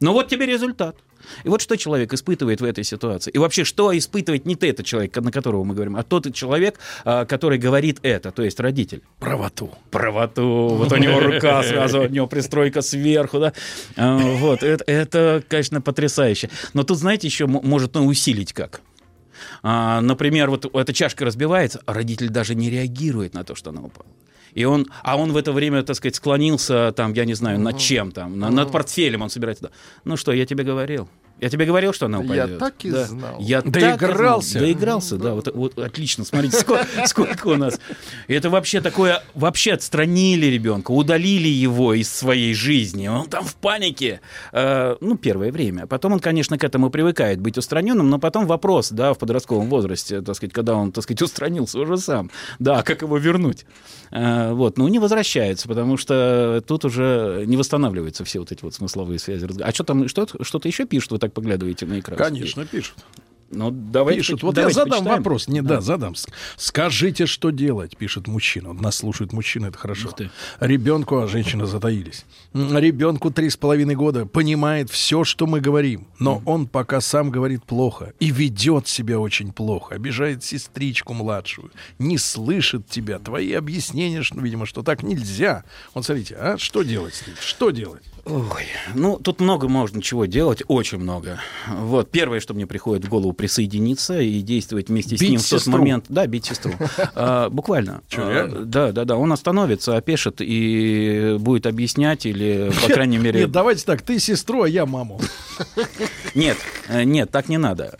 Но 0.00 0.12
вот 0.12 0.28
тебе 0.28 0.46
результат. 0.46 0.96
И 1.44 1.48
вот 1.48 1.60
что 1.60 1.76
человек 1.76 2.12
испытывает 2.12 2.60
в 2.60 2.64
этой 2.64 2.84
ситуации. 2.84 3.30
И 3.30 3.38
вообще, 3.38 3.64
что 3.64 3.96
испытывает 3.96 4.46
не 4.46 4.54
ты, 4.54 4.68
этот 4.68 4.86
человек, 4.86 5.16
на 5.16 5.32
которого 5.32 5.64
мы 5.64 5.74
говорим, 5.74 5.96
а 5.96 6.02
тот 6.02 6.32
человек, 6.34 6.78
а, 7.04 7.24
который 7.24 7.58
говорит 7.58 7.98
это, 8.02 8.30
то 8.30 8.42
есть 8.42 8.60
родитель. 8.60 9.02
Правоту. 9.18 9.70
Правоту. 9.90 10.68
Вот 10.68 10.92
у 10.92 10.96
него 10.98 11.20
рука 11.20 11.62
сразу, 11.62 12.02
у 12.02 12.08
него 12.08 12.26
пристройка 12.26 12.82
сверху, 12.82 13.38
да. 13.38 13.52
А, 13.96 14.18
Вот, 14.18 14.62
это, 14.62 14.84
это, 14.86 15.42
конечно, 15.48 15.80
потрясающе. 15.80 16.50
Но 16.74 16.82
тут, 16.82 16.98
знаете, 16.98 17.26
еще 17.26 17.46
может 17.46 17.94
ну, 17.94 18.06
усилить 18.06 18.52
как. 18.52 18.80
А, 19.62 20.00
Например, 20.00 20.50
вот 20.50 20.74
эта 20.74 20.92
чашка 20.92 21.24
разбивается, 21.24 21.80
а 21.86 21.94
родитель 21.94 22.28
даже 22.28 22.54
не 22.54 22.70
реагирует 22.70 23.34
на 23.34 23.44
то, 23.44 23.54
что 23.54 23.70
она 23.70 23.80
упала. 23.80 24.06
И 24.56 24.64
он, 24.64 24.86
а 25.02 25.16
он 25.16 25.32
в 25.32 25.36
это 25.36 25.52
время, 25.52 25.82
так 25.82 25.96
сказать, 25.96 26.16
склонился, 26.16 26.92
там, 26.92 27.12
я 27.12 27.24
не 27.24 27.34
знаю, 27.34 27.60
над 27.60 27.78
чем 27.78 28.10
там, 28.12 28.38
на- 28.38 28.50
над 28.50 28.72
портфелем 28.72 29.22
он 29.22 29.28
собирается. 29.30 29.70
Ну 30.04 30.16
что, 30.16 30.32
я 30.32 30.46
тебе 30.46 30.64
говорил. 30.64 31.08
Я 31.40 31.50
тебе 31.50 31.66
говорил, 31.66 31.92
что 31.92 32.06
она 32.06 32.18
Я 32.18 32.24
упадет. 32.24 32.58
так 32.58 32.74
и 32.84 32.90
Да. 32.90 33.04
знал. 33.04 33.36
Я 33.40 33.60
Доигрался. 33.62 33.98
так 33.98 34.40
и 34.40 34.44
знал. 34.52 34.62
Доигрался, 34.62 35.16
да. 35.18 35.34
Вот, 35.34 35.54
вот 35.54 35.78
отлично. 35.78 36.24
Смотрите, 36.24 36.56
сколько, 36.58 36.86
сколько 37.06 37.46
у 37.48 37.56
нас. 37.56 37.78
Это 38.26 38.48
вообще 38.48 38.80
такое... 38.80 39.22
Вообще 39.34 39.72
отстранили 39.74 40.46
ребенка, 40.46 40.92
удалили 40.92 41.48
его 41.48 41.92
из 41.92 42.10
своей 42.10 42.54
жизни. 42.54 43.06
Он 43.08 43.28
там 43.28 43.44
в 43.44 43.54
панике. 43.56 44.20
Э, 44.52 44.96
ну, 45.00 45.16
первое 45.16 45.52
время. 45.52 45.86
Потом 45.86 46.14
он, 46.14 46.20
конечно, 46.20 46.56
к 46.56 46.64
этому 46.64 46.88
привыкает, 46.90 47.40
быть 47.40 47.58
устраненным, 47.58 48.08
но 48.08 48.18
потом 48.18 48.46
вопрос, 48.46 48.90
да, 48.90 49.12
в 49.12 49.18
подростковом 49.18 49.68
возрасте, 49.68 50.22
так 50.22 50.36
сказать, 50.36 50.54
когда 50.54 50.74
он, 50.74 50.90
так 50.92 51.04
сказать, 51.04 51.20
устранился 51.22 51.78
уже 51.78 51.98
сам. 51.98 52.30
Да, 52.58 52.82
как 52.82 53.02
его 53.02 53.18
вернуть? 53.18 53.66
Э, 54.10 54.52
вот, 54.52 54.78
ну, 54.78 54.88
не 54.88 54.98
возвращается, 54.98 55.68
потому 55.68 55.98
что 55.98 56.62
тут 56.66 56.86
уже 56.86 57.44
не 57.46 57.56
восстанавливаются 57.58 58.24
все 58.24 58.38
вот 58.38 58.52
эти 58.52 58.62
вот 58.62 58.72
смысловые 58.74 59.18
связи. 59.18 59.46
А 59.60 59.70
что 59.72 59.84
там, 59.84 60.08
что, 60.08 60.26
что-то 60.40 60.66
еще 60.68 60.86
пишут, 60.86 61.12
вы 61.12 61.18
так 61.26 61.34
поглядываете 61.34 61.86
на 61.86 62.00
экран? 62.00 62.18
Конечно, 62.18 62.64
пишут. 62.66 62.96
Ну, 63.48 63.70
давайте, 63.70 64.22
Пишут. 64.22 64.42
Вот 64.42 64.56
я 64.56 64.62
давайте 64.62 64.74
задам 64.74 64.90
почитаем. 64.98 65.16
вопрос. 65.18 65.46
Не, 65.46 65.62
да, 65.62 65.80
задам. 65.80 66.16
С- 66.16 66.26
Скажите, 66.56 67.26
что 67.26 67.50
делать, 67.50 67.96
пишет 67.96 68.26
мужчина. 68.26 68.70
Вот 68.70 68.80
Нас 68.80 68.96
слушают 68.96 69.32
мужчины, 69.32 69.66
это 69.68 69.78
хорошо. 69.78 70.10
Ребенку, 70.58 71.18
а 71.18 71.28
женщины 71.28 71.64
затаились. 71.64 72.24
Ребенку 72.52 73.30
три 73.30 73.48
с 73.48 73.56
половиной 73.56 73.94
года 73.94 74.26
понимает 74.26 74.90
все, 74.90 75.22
что 75.22 75.46
мы 75.46 75.60
говорим, 75.60 76.08
но 76.18 76.42
он 76.44 76.66
пока 76.66 77.00
сам 77.00 77.30
говорит 77.30 77.62
плохо 77.64 78.14
и 78.18 78.32
ведет 78.32 78.88
себя 78.88 79.20
очень 79.20 79.52
плохо, 79.52 79.94
обижает 79.94 80.42
сестричку 80.42 81.14
младшую, 81.14 81.70
не 82.00 82.18
слышит 82.18 82.88
тебя, 82.88 83.20
твои 83.20 83.52
объяснения, 83.52 84.24
что, 84.24 84.40
видимо, 84.40 84.66
что 84.66 84.82
так 84.82 85.04
нельзя. 85.04 85.62
Вот 85.94 86.04
смотрите, 86.04 86.34
а 86.34 86.58
что 86.58 86.82
делать? 86.82 87.22
Что 87.40 87.70
делать? 87.70 88.02
Ой, 88.28 88.64
ну, 88.96 89.18
тут 89.18 89.40
много 89.40 89.68
можно 89.68 90.02
чего 90.02 90.24
делать, 90.26 90.60
очень 90.66 90.98
много. 90.98 91.38
Вот, 91.68 92.10
первое, 92.10 92.40
что 92.40 92.54
мне 92.54 92.66
приходит 92.66 93.04
в 93.04 93.08
голову, 93.08 93.32
присоединиться 93.32 94.20
и 94.20 94.40
действовать 94.40 94.88
вместе 94.88 95.16
с 95.16 95.20
Бить 95.20 95.30
ним 95.30 95.38
в 95.38 95.48
тот 95.48 95.60
сестру. 95.60 95.78
момент. 95.78 96.06
Да, 96.08 96.26
бить 96.26 96.44
сестру. 96.46 96.72
А, 97.14 97.48
Буквально. 97.50 98.02
Чё, 98.08 98.22
А? 98.26 98.48
Да, 98.64 98.90
да, 98.90 99.04
да. 99.04 99.16
Он 99.16 99.32
остановится, 99.32 99.96
опешит 99.96 100.40
и 100.40 101.36
будет 101.38 101.66
объяснять 101.66 102.26
или, 102.26 102.72
по 102.84 102.88
крайней 102.92 103.18
мере... 103.18 103.40
Нет, 103.42 103.52
давайте 103.52 103.84
так, 103.84 104.02
ты 104.02 104.18
сестру, 104.18 104.62
а 104.62 104.68
я 104.68 104.86
маму. 104.86 105.20
Нет, 106.34 106.56
э, 106.88 107.04
нет, 107.04 107.30
так 107.30 107.48
не 107.48 107.58
надо. 107.58 107.96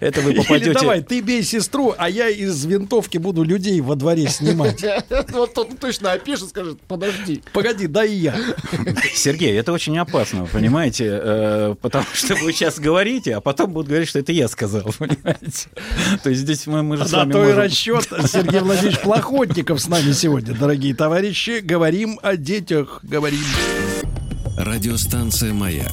Это 0.00 0.20
вы 0.20 0.32
Или 0.32 0.38
попадете... 0.38 0.72
давай, 0.72 1.02
ты 1.02 1.20
бей 1.20 1.42
сестру, 1.42 1.94
а 1.96 2.08
я 2.10 2.28
из 2.28 2.64
винтовки 2.64 3.18
буду 3.18 3.42
людей 3.42 3.80
во 3.80 3.94
дворе 3.96 4.28
снимать. 4.28 4.84
Вот 5.32 5.56
он 5.58 5.76
точно 5.76 6.12
опишет, 6.12 6.48
скажет, 6.50 6.78
подожди. 6.88 7.42
Погоди, 7.52 7.86
да 7.86 8.04
и 8.04 8.14
я. 8.14 8.34
Сергей, 9.14 9.58
это 9.58 9.72
очень 9.72 9.96
опасно, 9.98 10.46
понимаете? 10.46 11.06
Э, 11.22 11.74
Потому 11.80 12.04
что 12.12 12.34
вы 12.36 12.52
сейчас 12.52 12.78
говорите, 12.78 13.34
а 13.36 13.40
потом 13.40 13.72
будут 13.72 13.88
говорить, 13.88 14.08
что 14.08 14.18
это 14.18 14.32
я 14.32 14.48
сказал, 14.48 14.82
понимаете? 14.98 15.68
То 16.22 16.30
есть 16.30 16.42
здесь 16.42 16.66
мы, 16.66 16.82
мы 16.82 16.96
же 16.96 17.06
с 17.06 17.12
вами 17.12 17.32
можем- 17.32 17.58
расчет. 17.58 18.08
Сергей 18.26 18.60
Владимирович 18.60 19.00
Плохотников 19.00 19.80
с 19.80 19.88
нами 19.88 20.12
сегодня, 20.12 20.54
дорогие 20.54 20.94
товарищи. 20.94 21.60
Говорим 21.62 22.18
о 22.22 22.36
детях, 22.36 23.00
говорим. 23.02 23.40
Радиостанция 24.56 25.52
«Маяк» 25.52 25.92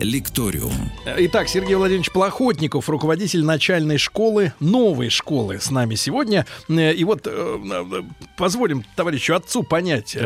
«Лекториум». 0.00 0.72
Итак, 1.06 1.48
Сергей 1.48 1.76
Владимирович 1.76 2.10
Плохотников, 2.10 2.88
руководитель 2.88 3.44
начальной 3.44 3.96
школы, 3.98 4.52
новой 4.58 5.08
школы 5.08 5.60
с 5.60 5.70
нами 5.70 5.94
сегодня. 5.94 6.46
Э, 6.68 6.92
И 6.92 7.04
вот 7.04 7.26
э, 7.26 7.30
э, 7.30 8.02
позволим 8.36 8.84
товарищу 8.96 9.34
отцу 9.34 9.62
понять, 9.62 10.16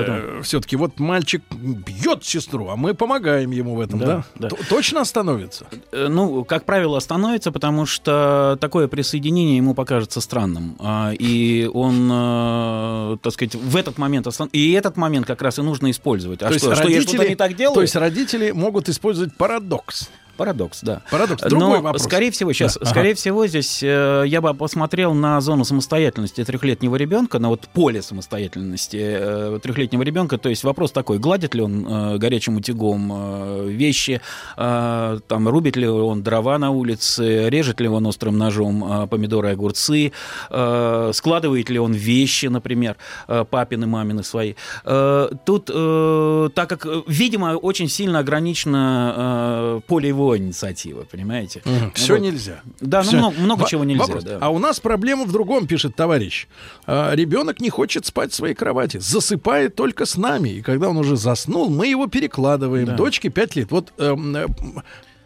все-таки 0.42 0.76
вот 0.76 0.98
мальчик 0.98 1.42
бьет 1.52 2.24
сестру, 2.24 2.68
а 2.68 2.76
мы 2.76 2.94
помогаем 2.94 3.50
ему 3.50 3.74
в 3.74 3.81
этом, 3.81 3.98
да? 4.00 4.24
Да, 4.37 4.48
да. 4.48 4.57
Точно 4.70 5.02
остановится? 5.02 5.66
Ну, 5.92 6.44
как 6.44 6.64
правило, 6.64 6.96
остановится, 6.96 7.52
потому 7.52 7.85
что 7.87 8.57
такое 8.61 8.88
присоединение 8.88 9.59
ему 9.59 9.74
покажется 9.74 10.20
странным. 10.20 10.76
А, 10.78 11.12
И 11.12 11.66
он, 11.72 13.18
так 13.22 13.33
сказать, 13.33 13.54
в 13.54 13.76
этот 13.76 13.98
момент... 13.98 14.26
остан- 14.26 14.48
И 14.52 14.72
этот 14.72 14.96
момент 14.96 15.26
как 15.26 15.42
раз 15.42 15.59
и 15.59 15.62
нужно 15.62 15.90
использовать. 15.90 16.42
А 16.42 16.48
То 16.48 16.59
что, 16.59 16.68
есть 16.70 16.81
что 16.81 16.88
я 16.88 17.02
что-то 17.02 17.28
не 17.28 17.37
так 17.37 17.54
делаю? 17.54 17.74
То 17.74 17.83
есть 17.83 17.96
родители 17.96 18.50
могут 18.50 18.88
использовать 18.88 19.37
парадокс. 19.59 20.11
Парадокс, 20.38 20.81
да. 20.83 21.03
Парадокс. 21.11 21.42
Другой 21.42 21.79
Но, 21.79 21.83
вопрос. 21.83 22.05
скорее 22.05 22.31
всего, 22.31 22.53
сейчас, 22.53 22.74
Да, 22.74 22.81
ага. 22.83 22.90
скорее 22.90 23.14
всего, 23.14 23.46
здесь 23.48 23.83
э, 23.83 24.22
я 24.27 24.40
бы 24.40 24.55
посмотрел 24.55 25.12
на 25.12 25.40
зону 25.40 25.64
самостоятельности 25.64 26.44
трехлетнего 26.44 26.94
ребенка, 26.96 27.40
на 27.40 27.48
вот 27.48 27.62
поле 27.74 28.01
самостоятельности 28.03 28.98
э, 29.01 29.59
трехлетнего 29.62 30.03
ребенка. 30.03 30.38
То 30.38 30.48
есть 30.48 30.62
вопрос 30.64 30.92
такой: 30.92 31.18
гладит 31.18 31.55
ли 31.57 31.61
он 31.62 31.85
э, 31.87 32.18
горячим 32.18 32.57
утюгом 32.57 33.11
э, 33.12 33.68
вещи, 33.68 34.20
э, 34.57 35.18
там 35.27 35.48
рубит 35.48 35.77
ли 35.77 35.88
он 35.88 36.22
дрова 36.22 36.57
на 36.59 36.70
улице, 36.70 37.48
режет 37.51 37.81
ли 37.81 37.88
он 37.88 38.07
острым 38.07 38.38
ножом 38.38 38.85
э, 39.03 39.07
помидоры 39.09 39.48
и 39.48 39.53
огурцы, 39.53 40.12
э, 40.51 41.11
складывает 41.14 41.68
ли 41.68 41.79
он 41.81 41.92
вещи, 41.92 42.46
например, 42.46 42.96
э, 43.27 43.44
папины, 43.51 43.87
мамины 43.88 44.22
свои. 44.22 44.55
Э, 44.85 45.31
тут, 45.44 45.68
э, 45.74 46.48
так 46.55 46.68
как, 46.68 46.87
э, 46.87 47.03
видимо, 47.09 47.57
очень 47.57 47.88
сильно 47.88 48.20
ограничено 48.20 49.14
э, 49.16 49.81
поле 49.88 50.09
его 50.09 50.28
его 50.29 50.45
инициатива, 50.45 51.03
понимаете? 51.03 51.62
Ну 51.64 51.91
Все 51.95 52.14
вот. 52.14 52.23
нельзя. 52.23 52.61
Да, 52.81 52.99
ну 53.03 53.09
Всё. 53.09 53.17
много, 53.19 53.41
много 53.41 53.67
чего 53.67 53.85
нельзя. 53.85 54.05
вопрос. 54.05 54.25
да. 54.25 54.38
А 54.41 54.51
у 54.51 54.59
нас 54.59 54.81
проблема 54.81 55.25
в 55.25 55.33
другом, 55.33 55.67
пишет 55.67 55.97
товарищ. 55.97 56.47
А, 56.87 57.14
ребенок 57.14 57.61
не 57.61 57.71
хочет 57.71 58.07
спать 58.07 58.33
в 58.33 58.35
своей 58.35 58.55
кровати, 58.55 58.99
засыпает 58.99 59.75
только 59.75 60.07
с 60.07 60.17
нами. 60.17 60.51
И 60.51 60.62
когда 60.62 60.88
он 60.88 60.97
уже 60.97 61.17
заснул, 61.17 61.71
мы 61.71 61.87
его 61.87 62.07
перекладываем. 62.07 62.87
Да. 62.87 62.95
Дочке 62.97 63.31
5 63.31 63.57
лет. 63.57 63.71
Вот, 63.71 63.93
эм, 63.99 64.37
э, 64.37 64.47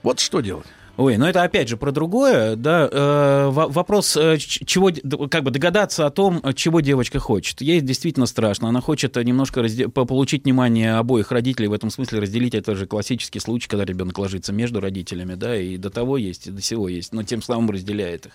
вот 0.02 0.20
что 0.20 0.40
делать? 0.40 0.66
Ой, 0.98 1.16
ну 1.16 1.24
это 1.24 1.42
опять 1.42 1.70
же 1.70 1.78
про 1.78 1.90
другое, 1.90 2.54
да. 2.54 2.86
э, 2.92 3.48
во- 3.50 3.68
вопрос, 3.68 4.14
э, 4.14 4.36
чего, 4.38 4.90
как 5.30 5.42
бы 5.42 5.50
догадаться 5.50 6.04
о 6.04 6.10
том, 6.10 6.42
чего 6.54 6.80
девочка 6.80 7.18
хочет. 7.18 7.62
Ей 7.62 7.80
действительно 7.80 8.26
страшно. 8.26 8.68
Она 8.68 8.82
хочет 8.82 9.16
немножко 9.16 9.60
разде- 9.62 9.88
по- 9.88 10.04
получить 10.04 10.44
внимание 10.44 10.96
обоих 10.96 11.32
родителей. 11.32 11.68
В 11.68 11.72
этом 11.72 11.88
смысле 11.88 12.18
разделить 12.20 12.54
это 12.54 12.74
же 12.76 12.86
классический 12.86 13.40
случай, 13.40 13.68
когда 13.68 13.86
ребенок 13.86 14.18
ложится 14.18 14.52
между 14.52 14.80
родителями, 14.80 15.34
да, 15.34 15.56
и 15.56 15.78
до 15.78 15.88
того 15.88 16.18
есть, 16.18 16.48
и 16.48 16.50
до 16.50 16.60
сего 16.60 16.88
есть, 16.90 17.14
но 17.14 17.22
тем 17.22 17.40
самым 17.40 17.70
разделяет 17.70 18.26
их. 18.26 18.32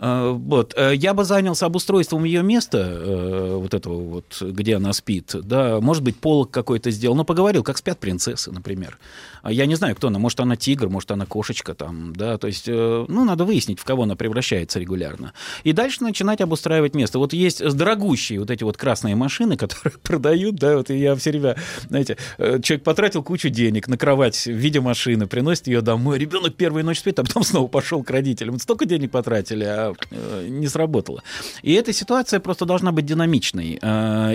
Э, 0.00 0.30
Вот. 0.32 0.74
Э, 0.76 0.92
Я 0.96 1.14
бы 1.14 1.24
занялся 1.24 1.66
обустройством 1.66 2.24
ее 2.24 2.42
места, 2.42 2.78
э, 2.84 3.56
вот 3.60 3.74
этого 3.74 4.02
вот, 4.02 4.42
где 4.42 4.74
она 4.74 4.92
спит, 4.92 5.36
да, 5.44 5.80
может 5.80 6.02
быть, 6.02 6.16
полок 6.16 6.50
какой-то 6.50 6.90
сделал, 6.90 7.14
но 7.14 7.24
поговорил, 7.24 7.62
как 7.62 7.78
спят 7.78 8.00
принцессы, 8.00 8.50
например. 8.50 8.98
А 9.42 9.52
Я 9.52 9.66
не 9.66 9.76
знаю, 9.76 9.94
кто 9.94 10.08
она, 10.08 10.18
может, 10.18 10.40
она 10.40 10.56
тигр, 10.56 10.88
может, 10.88 11.10
она 11.12 11.26
кошечка 11.26 11.74
там, 11.74 11.91
да, 12.14 12.38
то 12.38 12.46
есть, 12.46 12.68
э, 12.68 13.04
ну, 13.08 13.24
надо 13.24 13.44
выяснить, 13.44 13.78
в 13.78 13.84
кого 13.84 14.04
она 14.04 14.16
превращается 14.16 14.78
регулярно. 14.78 15.32
И 15.64 15.72
дальше 15.72 16.02
начинать 16.02 16.40
обустраивать 16.40 16.94
место. 16.94 17.18
Вот 17.18 17.32
есть 17.32 17.62
дорогущие 17.74 18.40
вот 18.40 18.50
эти 18.50 18.64
вот 18.64 18.76
красные 18.76 19.14
машины, 19.16 19.56
которые 19.62 19.98
продают, 20.02 20.56
да, 20.56 20.76
вот 20.76 20.90
и 20.90 20.98
я 20.98 21.14
все 21.16 21.30
время, 21.30 21.56
знаете, 21.88 22.16
э, 22.38 22.60
человек 22.62 22.84
потратил 22.84 23.22
кучу 23.22 23.48
денег 23.48 23.88
на 23.88 23.96
кровать 23.96 24.46
в 24.46 24.52
виде 24.52 24.80
машины, 24.80 25.26
приносит 25.26 25.66
ее 25.66 25.80
домой, 25.80 26.18
ребенок 26.18 26.54
первую 26.54 26.84
ночь 26.84 26.98
спит, 26.98 27.18
а 27.18 27.24
потом 27.24 27.42
снова 27.44 27.68
пошел 27.68 28.02
к 28.02 28.10
родителям. 28.10 28.58
Столько 28.58 28.84
денег 28.86 29.10
потратили, 29.10 29.64
а 29.64 29.92
э, 30.10 30.46
не 30.48 30.68
сработало. 30.68 31.22
И 31.62 31.72
эта 31.72 31.92
ситуация 31.92 32.40
просто 32.40 32.64
должна 32.64 32.92
быть 32.92 33.06
динамичной. 33.06 33.80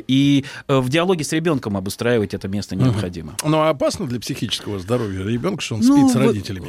И 0.07 0.45
в 0.67 0.89
диалоге 0.89 1.23
с 1.23 1.31
ребенком 1.31 1.77
обустраивать 1.77 2.33
это 2.33 2.47
место 2.47 2.75
необходимо. 2.75 3.35
Ну, 3.43 3.59
а 3.59 3.69
опасно 3.69 4.07
для 4.07 4.19
психического 4.19 4.79
здоровья 4.79 5.23
ребенка, 5.23 5.61
что 5.61 5.75
он 5.75 5.81
Ну, 5.81 6.09
спит 6.09 6.11
с 6.11 6.15
родителями? 6.15 6.67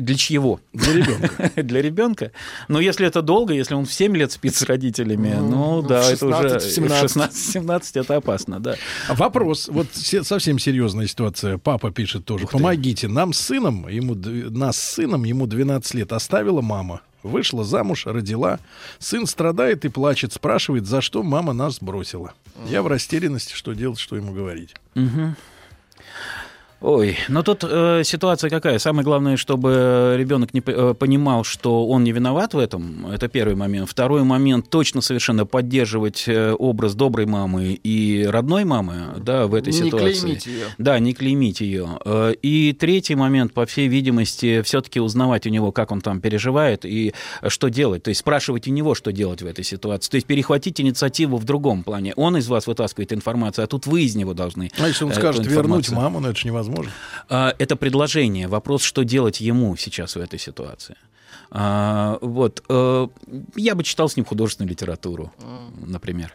Для 0.00 0.16
чьего? 0.16 0.60
Для 0.72 0.92
ребенка. 0.94 1.52
Для 1.62 1.82
ребенка. 1.82 2.32
Но 2.68 2.80
если 2.80 3.06
это 3.06 3.22
долго, 3.22 3.54
если 3.54 3.74
он 3.74 3.84
в 3.86 3.92
7 3.92 4.16
лет 4.16 4.32
спит 4.32 4.54
с 4.54 4.62
родителями, 4.62 5.34
ну, 5.38 5.80
в 5.80 5.86
да, 5.86 6.02
это 6.10 6.26
уже 6.26 6.48
16, 6.48 6.62
в 6.62 6.66
в 6.66 6.74
17. 6.74 7.56
16-17 7.56 8.00
это 8.00 8.16
опасно, 8.16 8.60
да. 8.60 8.76
А 9.08 9.14
Вопрос. 9.14 9.68
Вот 9.68 9.86
се- 9.92 10.24
совсем 10.24 10.58
серьезная 10.58 11.06
ситуация. 11.06 11.58
Папа 11.58 11.90
пишет 11.90 12.24
тоже. 12.24 12.46
Помогите. 12.46 13.08
Нам 13.08 13.32
с 13.32 13.40
сыном, 13.40 13.88
ему, 13.88 14.14
нас 14.14 14.76
с 14.76 14.94
сыном, 14.94 15.24
ему 15.24 15.46
12 15.46 15.94
лет, 15.94 16.12
оставила 16.12 16.60
мама. 16.60 17.00
Вышла 17.24 17.64
замуж, 17.64 18.06
родила. 18.06 18.60
Сын 19.00 19.26
страдает 19.26 19.84
и 19.84 19.88
плачет, 19.88 20.32
спрашивает, 20.32 20.86
за 20.86 21.00
что 21.00 21.22
мама 21.22 21.52
нас 21.52 21.78
бросила. 21.80 22.32
Я 22.68 22.82
в 22.82 22.86
растерянности, 22.86 23.54
что 23.54 23.72
делать, 23.72 23.98
что 23.98 24.16
ему 24.16 24.32
говорить. 24.32 24.74
Мгм. 24.94 25.36
Ой, 26.80 27.16
но 27.28 27.42
тут 27.42 27.64
э, 27.64 28.02
ситуация 28.04 28.50
какая? 28.50 28.78
Самое 28.78 29.04
главное, 29.04 29.36
чтобы 29.36 30.14
ребенок 30.16 30.54
не 30.54 30.62
э, 30.64 30.94
понимал, 30.94 31.42
что 31.42 31.88
он 31.88 32.04
не 32.04 32.12
виноват 32.12 32.54
в 32.54 32.58
этом. 32.58 33.06
Это 33.10 33.26
первый 33.26 33.56
момент. 33.56 33.90
Второй 33.90 34.22
момент 34.22 34.70
точно 34.70 35.00
совершенно 35.00 35.44
поддерживать 35.44 36.24
э, 36.28 36.52
образ 36.52 36.94
доброй 36.94 37.26
мамы 37.26 37.72
и 37.82 38.24
родной 38.30 38.62
мамы, 38.62 39.14
да, 39.18 39.48
в 39.48 39.54
этой 39.54 39.72
Не 39.72 39.78
ситуации. 39.86 40.20
клеймить 40.20 40.46
ее. 40.46 40.64
Да, 40.78 40.98
не 41.00 41.14
клеймить 41.14 41.60
ее. 41.60 41.98
Э, 42.04 42.34
И 42.42 42.72
третий 42.78 43.16
момент, 43.16 43.52
по 43.54 43.66
всей 43.66 43.88
видимости, 43.88 44.62
все-таки 44.62 45.00
узнавать 45.00 45.48
у 45.48 45.50
него, 45.50 45.72
как 45.72 45.90
он 45.90 46.00
там 46.00 46.20
переживает 46.20 46.84
и 46.84 47.12
что 47.48 47.70
делать. 47.70 48.04
То 48.04 48.10
есть 48.10 48.20
спрашивать 48.20 48.68
у 48.68 48.70
него, 48.70 48.94
что 48.94 49.10
делать 49.10 49.42
в 49.42 49.46
этой 49.46 49.64
ситуации. 49.64 50.10
То 50.12 50.14
есть 50.14 50.28
перехватить 50.28 50.80
инициативу 50.80 51.38
в 51.38 51.44
другом 51.44 51.82
плане. 51.82 52.12
Он 52.14 52.36
из 52.36 52.46
вас 52.46 52.68
вытаскивает 52.68 53.12
информацию, 53.12 53.64
а 53.64 53.66
тут 53.66 53.86
вы 53.88 54.02
из 54.02 54.14
него 54.14 54.32
должны. 54.32 54.70
А 54.78 54.86
если 54.86 55.02
он 55.02 55.10
эту 55.10 55.18
скажет 55.18 55.44
вернуть 55.44 55.90
маму, 55.90 56.20
ну 56.20 56.28
это 56.28 56.38
же 56.38 56.46
невозможно. 56.46 56.67
А, 57.28 57.54
Это 57.58 57.76
предложение. 57.76 58.48
Вопрос, 58.48 58.82
что 58.82 59.04
делать 59.04 59.40
ему 59.40 59.76
сейчас 59.76 60.16
в 60.16 60.20
этой 60.20 60.38
ситуации. 60.38 60.96
А, 61.50 62.18
вот. 62.20 62.62
э, 62.68 63.08
Я 63.56 63.74
бы 63.74 63.82
читал 63.82 64.08
с 64.08 64.16
ним 64.16 64.24
художественную 64.24 64.70
литературу, 64.70 65.32
например. 65.86 66.32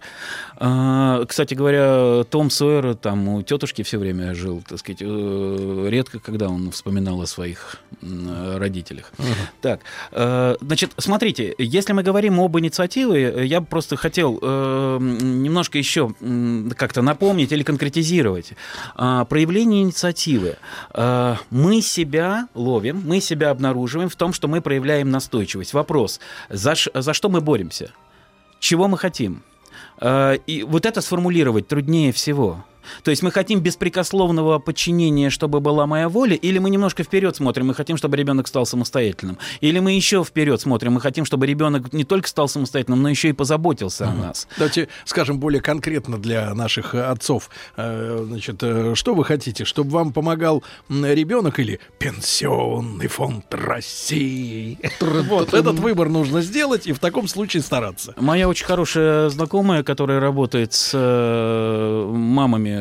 А, 0.57 1.25
Кстати 1.25 1.53
говоря, 1.53 2.23
Том 2.25 2.49
Сойер 2.49 2.95
там 2.95 3.27
у 3.27 3.41
тетушки 3.43 3.83
все 3.83 3.97
время 3.97 4.33
жил, 4.33 4.63
так 4.67 4.79
сказать, 4.79 5.01
э, 5.01 5.87
редко, 5.89 6.19
когда 6.19 6.49
он 6.49 6.71
вспоминал 6.71 7.21
о 7.21 7.27
своих 7.27 7.77
родителях. 8.01 9.11
Так, 9.61 9.81
э, 10.11 10.55
значит, 10.61 10.91
смотрите, 10.97 11.53
если 11.57 11.93
мы 11.93 12.03
говорим 12.03 12.39
об 12.39 12.57
инициативе, 12.57 13.45
я 13.45 13.61
бы 13.61 13.67
просто 13.67 13.95
хотел 13.95 14.39
э, 14.41 14.97
немножко 15.01 15.77
еще 15.77 16.13
как-то 16.75 17.01
напомнить 17.01 17.51
или 17.51 17.63
конкретизировать. 17.63 18.53
А, 18.95 19.25
Проявление 19.25 19.83
инициативы. 19.83 20.57
А, 20.91 21.37
Мы 21.49 21.81
себя 21.81 22.47
ловим, 22.55 23.01
мы 23.05 23.19
себя 23.21 23.49
обнаруживаем 23.51 24.09
в 24.09 24.15
том, 24.15 24.33
что 24.33 24.47
мы 24.47 24.61
проявляем 24.61 25.02
настойчивость. 25.11 25.73
Вопрос, 25.73 26.19
за, 26.49 26.75
за 26.93 27.13
что 27.13 27.29
мы 27.29 27.41
боремся? 27.41 27.91
Чего 28.59 28.87
мы 28.87 28.97
хотим? 28.97 29.43
А, 29.97 30.33
И 30.47 30.63
вот 30.63 30.85
это 30.85 31.01
сформулировать 31.01 31.67
труднее 31.67 32.11
всего. 32.11 32.63
То 33.03 33.11
есть 33.11 33.23
мы 33.23 33.31
хотим 33.31 33.59
беспрекословного 33.61 34.59
подчинения, 34.59 35.29
чтобы 35.29 35.59
была 35.59 35.85
моя 35.87 36.09
воля, 36.09 36.35
или 36.35 36.59
мы 36.59 36.69
немножко 36.69 37.03
вперед 37.03 37.35
смотрим, 37.35 37.67
мы 37.67 37.73
хотим, 37.73 37.97
чтобы 37.97 38.17
ребенок 38.17 38.47
стал 38.47 38.65
самостоятельным, 38.65 39.37
или 39.61 39.79
мы 39.79 39.93
еще 39.93 40.23
вперед 40.23 40.59
смотрим, 40.61 40.93
мы 40.93 41.01
хотим, 41.01 41.25
чтобы 41.25 41.47
ребенок 41.47 41.93
не 41.93 42.03
только 42.03 42.27
стал 42.27 42.47
самостоятельным, 42.47 43.01
но 43.01 43.09
еще 43.09 43.29
и 43.29 43.33
позаботился 43.33 44.07
о 44.07 44.13
нас. 44.13 44.47
Давайте 44.57 44.89
скажем 45.05 45.39
более 45.39 45.61
конкретно 45.61 46.17
для 46.17 46.53
наших 46.53 46.95
э, 46.95 47.03
отцов. 47.03 47.49
Э, 47.77 48.23
Значит, 48.23 48.63
э, 48.63 48.93
что 48.95 49.13
вы 49.13 49.23
хотите? 49.25 49.65
Чтобы 49.65 49.91
вам 49.91 50.13
помогал 50.13 50.63
ребенок 50.89 51.59
или 51.59 51.79
пенсионный 51.99 53.07
фонд 53.07 53.45
России? 53.53 54.79
Вот 55.33 55.53
этот 55.53 55.79
выбор 55.79 56.09
нужно 56.09 56.41
сделать 56.41 56.87
и 56.87 56.93
в 56.93 56.99
таком 56.99 57.27
случае 57.27 57.63
стараться. 57.63 58.13
Моя 58.17 58.47
очень 58.47 58.65
хорошая 58.65 59.29
знакомая, 59.29 59.83
которая 59.83 60.19
работает 60.19 60.73
с 60.73 60.91
э, 60.93 62.05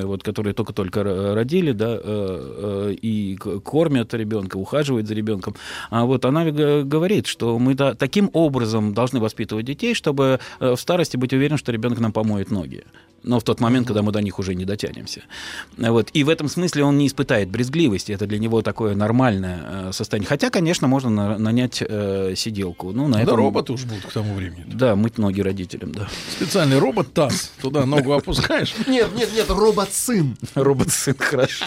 вот, 0.00 0.22
которые 0.22 0.55
только-только 0.55 1.02
родили, 1.35 1.72
да, 1.72 1.94
э, 1.94 1.98
э, 2.02 2.94
и 2.94 3.37
кормят 3.37 4.14
ребенка, 4.14 4.57
ухаживают 4.57 5.07
за 5.07 5.14
ребенком, 5.14 5.55
а 5.90 6.05
вот 6.05 6.24
она 6.24 6.50
говорит, 6.50 7.26
что 7.26 7.59
мы 7.59 7.74
таким 7.74 8.31
образом 8.33 8.94
должны 8.94 9.20
воспитывать 9.20 9.66
детей, 9.66 9.94
чтобы 9.94 10.40
э, 10.61 10.74
в 10.74 10.81
старости 10.81 11.16
быть 11.16 11.33
уверен, 11.33 11.57
что 11.57 11.72
ребенок 11.72 12.00
нам 12.00 12.12
помоет 12.12 12.50
ноги. 12.50 12.85
Но 13.24 13.38
в 13.38 13.44
тот 13.44 13.61
момент, 13.61 13.87
когда 13.87 14.02
мы 14.02 14.11
до 14.11 14.20
них 14.20 14.38
уже 14.38 14.54
не 14.54 14.64
дотянемся. 14.64 15.22
Вот. 15.78 16.08
И 16.12 16.24
в 16.24 16.28
этом 16.28 16.48
смысле 16.48 16.85
он 16.85 16.98
не 16.98 17.06
испытает 17.06 17.48
брезгливости. 17.50 18.11
Это 18.12 18.26
для 18.26 18.38
него 18.38 18.62
такое 18.62 18.94
нормальное 18.96 19.61
э, 19.64 19.90
состояние. 19.92 20.28
Хотя, 20.28 20.50
конечно, 20.50 20.88
можно 20.88 21.08
на- 21.11 21.38
нанять 21.38 21.82
э, 21.87 22.35
сиделку. 22.37 22.92
Ну, 22.92 23.06
на 23.06 23.16
Это 23.16 23.24
этом- 23.24 23.37
роботы 23.37 23.72
уж 23.72 23.85
будут 23.85 24.06
к 24.06 24.12
тому 24.12 24.35
времени. 24.35 24.64
Да, 24.66 24.96
мыть 24.96 25.18
ноги 25.18 25.40
родителям, 25.40 25.92
да. 25.92 26.08
Специальный 26.37 26.78
робот 26.78 27.12
ТАСС. 27.14 27.52
Туда 27.61 27.87
ногу 27.87 28.12
опускаешь 28.12 28.74
Нет, 28.88 29.14
нет, 29.14 29.30
нет, 29.35 29.48
робот-сын. 29.48 30.37
Робот-сын, 30.54 31.14
хорошо. 31.18 31.66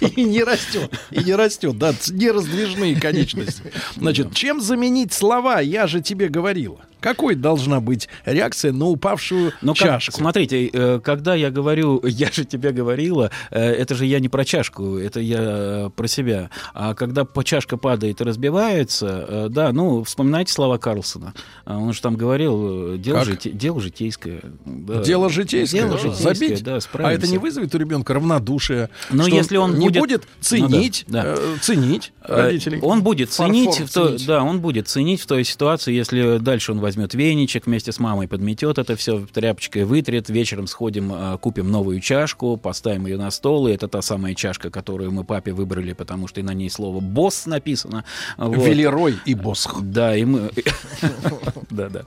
и 0.00 0.24
не 0.24 0.44
растет. 0.44 0.90
И 1.10 1.24
не 1.24 1.34
растет. 1.34 1.76
Да, 1.78 1.92
ц- 1.92 2.14
нераздвижные 2.14 3.00
конечности. 3.00 3.62
Значит, 3.96 4.34
чем 4.34 4.60
заменить 4.60 5.12
слова 5.12 5.60
«я 5.60 5.86
же 5.86 6.00
тебе 6.00 6.28
говорила»? 6.28 6.78
Какой 7.02 7.34
должна 7.34 7.80
быть 7.80 8.08
реакция 8.24 8.72
на 8.72 8.86
упавшую 8.86 9.52
Ну, 9.60 9.74
как- 9.74 9.82
чашку? 9.86 10.12
смотрите, 10.18 10.66
э, 10.72 11.00
когда 11.02 11.34
я 11.34 11.50
говорю, 11.50 12.00
я 12.06 12.30
же 12.30 12.44
тебе 12.44 12.70
говорила, 12.72 13.30
э, 13.50 13.60
это 13.60 13.94
же 13.94 14.06
я 14.06 14.20
не 14.20 14.28
про 14.28 14.44
чашку, 14.44 14.96
это 14.96 15.20
я 15.20 15.38
э, 15.40 15.90
про 15.94 16.06
себя. 16.06 16.50
А 16.74 16.94
когда 16.94 17.24
по- 17.24 17.42
чашка 17.44 17.76
падает 17.76 18.20
и 18.20 18.24
разбивается, 18.24 19.48
да, 19.50 19.72
ну, 19.72 20.04
вспоминайте 20.04 20.52
слова 20.52 20.78
Карлсона. 20.78 21.34
А 21.64 21.76
Он 21.78 21.92
же 21.92 22.00
там 22.00 22.16
говорил, 22.16 22.96
дело, 22.98 23.18
Как? 23.18 23.28
жите- 23.28 23.50
дело 23.50 23.80
житейское. 23.80 24.40
да. 24.64 25.02
Дело 25.02 25.28
житейское. 25.28 25.82
Дело 25.82 25.98
житейское, 25.98 26.34
Забить? 26.34 26.62
да, 26.62 26.76
а 26.76 26.80
справимся. 26.80 27.18
это 27.26 27.32
не 27.32 27.38
вызовет 27.38 27.74
у 27.74 27.78
ребенка 27.78 28.14
равнодушие? 28.14 28.88
Но 29.10 29.24
что 29.24 29.34
если 29.34 29.56
он 29.56 29.78
не 29.78 29.86
будет- 29.88 29.98
будет, 30.00 30.22
ценить, 30.40 31.04
Ну 31.08 31.12
да, 31.14 31.22
да. 31.24 31.34
э, 31.36 31.56
ценить 31.60 32.12
родителей. 32.22 32.78
Он 32.82 33.02
будет 33.02 33.30
Фарфор 33.30 33.54
ценить, 33.54 33.80
в 33.80 33.92
то- 33.92 34.08
ценить. 34.08 34.26
да, 34.26 34.42
он 34.44 34.60
будет 34.60 34.86
ценить 34.88 35.20
в 35.20 35.26
той 35.26 35.44
ситуации, 35.44 35.92
если 35.92 36.38
дальше 36.38 36.70
он 36.72 36.78
возьмет 36.78 36.91
веничек 36.96 37.66
вместе 37.66 37.92
с 37.92 37.98
мамой, 37.98 38.28
подметет 38.28 38.78
это 38.78 38.96
все 38.96 39.26
тряпочкой, 39.32 39.84
вытрет, 39.84 40.28
вечером 40.28 40.66
сходим, 40.66 41.12
э, 41.12 41.38
купим 41.38 41.70
новую 41.70 42.00
чашку, 42.00 42.56
поставим 42.56 43.06
ее 43.06 43.16
на 43.18 43.30
стол, 43.30 43.68
и 43.68 43.72
это 43.72 43.88
та 43.88 44.02
самая 44.02 44.34
чашка, 44.34 44.70
которую 44.70 45.10
мы 45.12 45.24
папе 45.24 45.52
выбрали, 45.52 45.92
потому 45.92 46.28
что 46.28 46.40
и 46.40 46.42
на 46.42 46.54
ней 46.54 46.70
слово 46.70 47.00
«босс» 47.00 47.46
написано. 47.46 48.04
Вот. 48.36 48.56
Велерой 48.56 49.16
и 49.24 49.34
Босх. 49.34 49.80
Да, 49.82 50.16
и 50.16 50.24
мы... 50.24 50.50
Да, 51.70 51.88
да. 51.88 52.02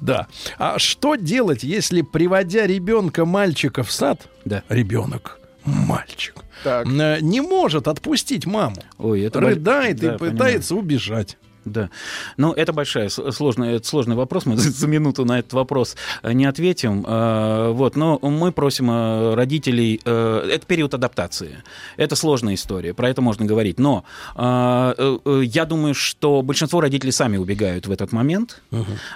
Да. 0.00 0.26
А 0.58 0.78
что 0.78 1.16
делать, 1.16 1.62
если, 1.62 2.02
приводя 2.02 2.66
ребенка 2.66 3.24
мальчика 3.24 3.82
в 3.82 3.90
сад, 3.92 4.22
Да. 4.44 4.62
ребенок 4.68 5.38
мальчик, 5.64 6.36
Так. 6.64 6.86
э, 6.86 7.18
не 7.20 7.40
может 7.40 7.88
отпустить 7.88 8.46
маму. 8.46 8.76
Ой, 8.98 9.22
это 9.22 9.40
боль- 9.40 9.54
Рыдает 9.54 9.96
Да, 9.98 10.14
и 10.14 10.18
понимаю. 10.18 10.32
пытается 10.38 10.74
убежать. 10.74 11.36
Да. 11.66 11.90
Ну, 12.36 12.52
это 12.52 12.72
большая, 12.72 13.08
с- 13.08 13.32
сложный, 13.32 13.74
это 13.74 13.86
сложный 13.86 14.16
вопрос. 14.16 14.46
Мы 14.46 14.56
за, 14.56 14.86
минуту 14.86 15.24
на 15.24 15.40
этот 15.40 15.52
вопрос 15.52 15.96
э, 16.22 16.32
не 16.32 16.46
ответим. 16.46 17.04
Э, 17.06 17.70
Вот, 17.72 17.96
но 17.96 18.18
мы 18.22 18.52
просим 18.52 18.90
э, 18.90 19.34
родителей... 19.34 20.00
Это 20.04 20.60
период 20.66 20.94
адаптации. 20.94 21.62
Это 21.96 22.16
сложная 22.16 22.54
история, 22.54 22.94
про 22.94 23.10
это 23.10 23.20
можно 23.20 23.44
говорить. 23.44 23.78
Но 23.78 24.04
я 24.36 25.64
думаю, 25.68 25.94
что 25.94 26.42
большинство 26.42 26.80
родителей 26.80 27.12
сами 27.12 27.36
убегают 27.36 27.86
в 27.86 27.90
этот 27.90 28.12
момент. 28.12 28.62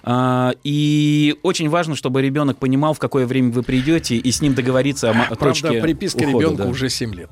Э, 0.04 0.52
И 0.64 1.36
очень 1.42 1.68
важно, 1.68 1.94
чтобы 1.94 2.20
ребенок 2.22 2.58
понимал, 2.58 2.94
в 2.94 2.98
какое 2.98 3.26
время 3.26 3.52
вы 3.52 3.62
придете, 3.62 4.16
и 4.16 4.30
с 4.32 4.42
ним 4.42 4.54
договориться 4.54 5.10
о 5.10 5.36
точке 5.36 5.68
Правда, 5.68 5.80
приписка 5.82 6.18
ухода, 6.24 6.38
ребенку 6.38 6.62
да. 6.64 6.68
уже 6.68 6.88
7 6.88 7.14
лет. 7.14 7.30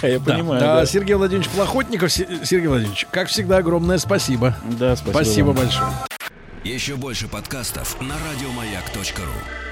Да, 0.00 0.08
я 0.08 0.20
понимаю. 0.20 0.60
Да. 0.60 0.86
Сергей 0.86 1.14
Владимирович 1.14 1.48
Плохотников, 1.50 2.10
Се- 2.12 2.26
Сергей 2.44 2.68
Владимирович, 2.68 3.06
как 3.10 3.28
всегда, 3.28 3.58
огромное 3.58 3.98
спасибо. 3.98 4.56
Да, 4.78 4.96
спасибо 4.96 5.12
Спасибо 5.24 5.52
большое. 5.52 5.88
Еще 6.64 6.96
больше 6.96 7.28
подкастов 7.28 8.00
на 8.00 8.14
радиомаяк.ру. 8.30 9.67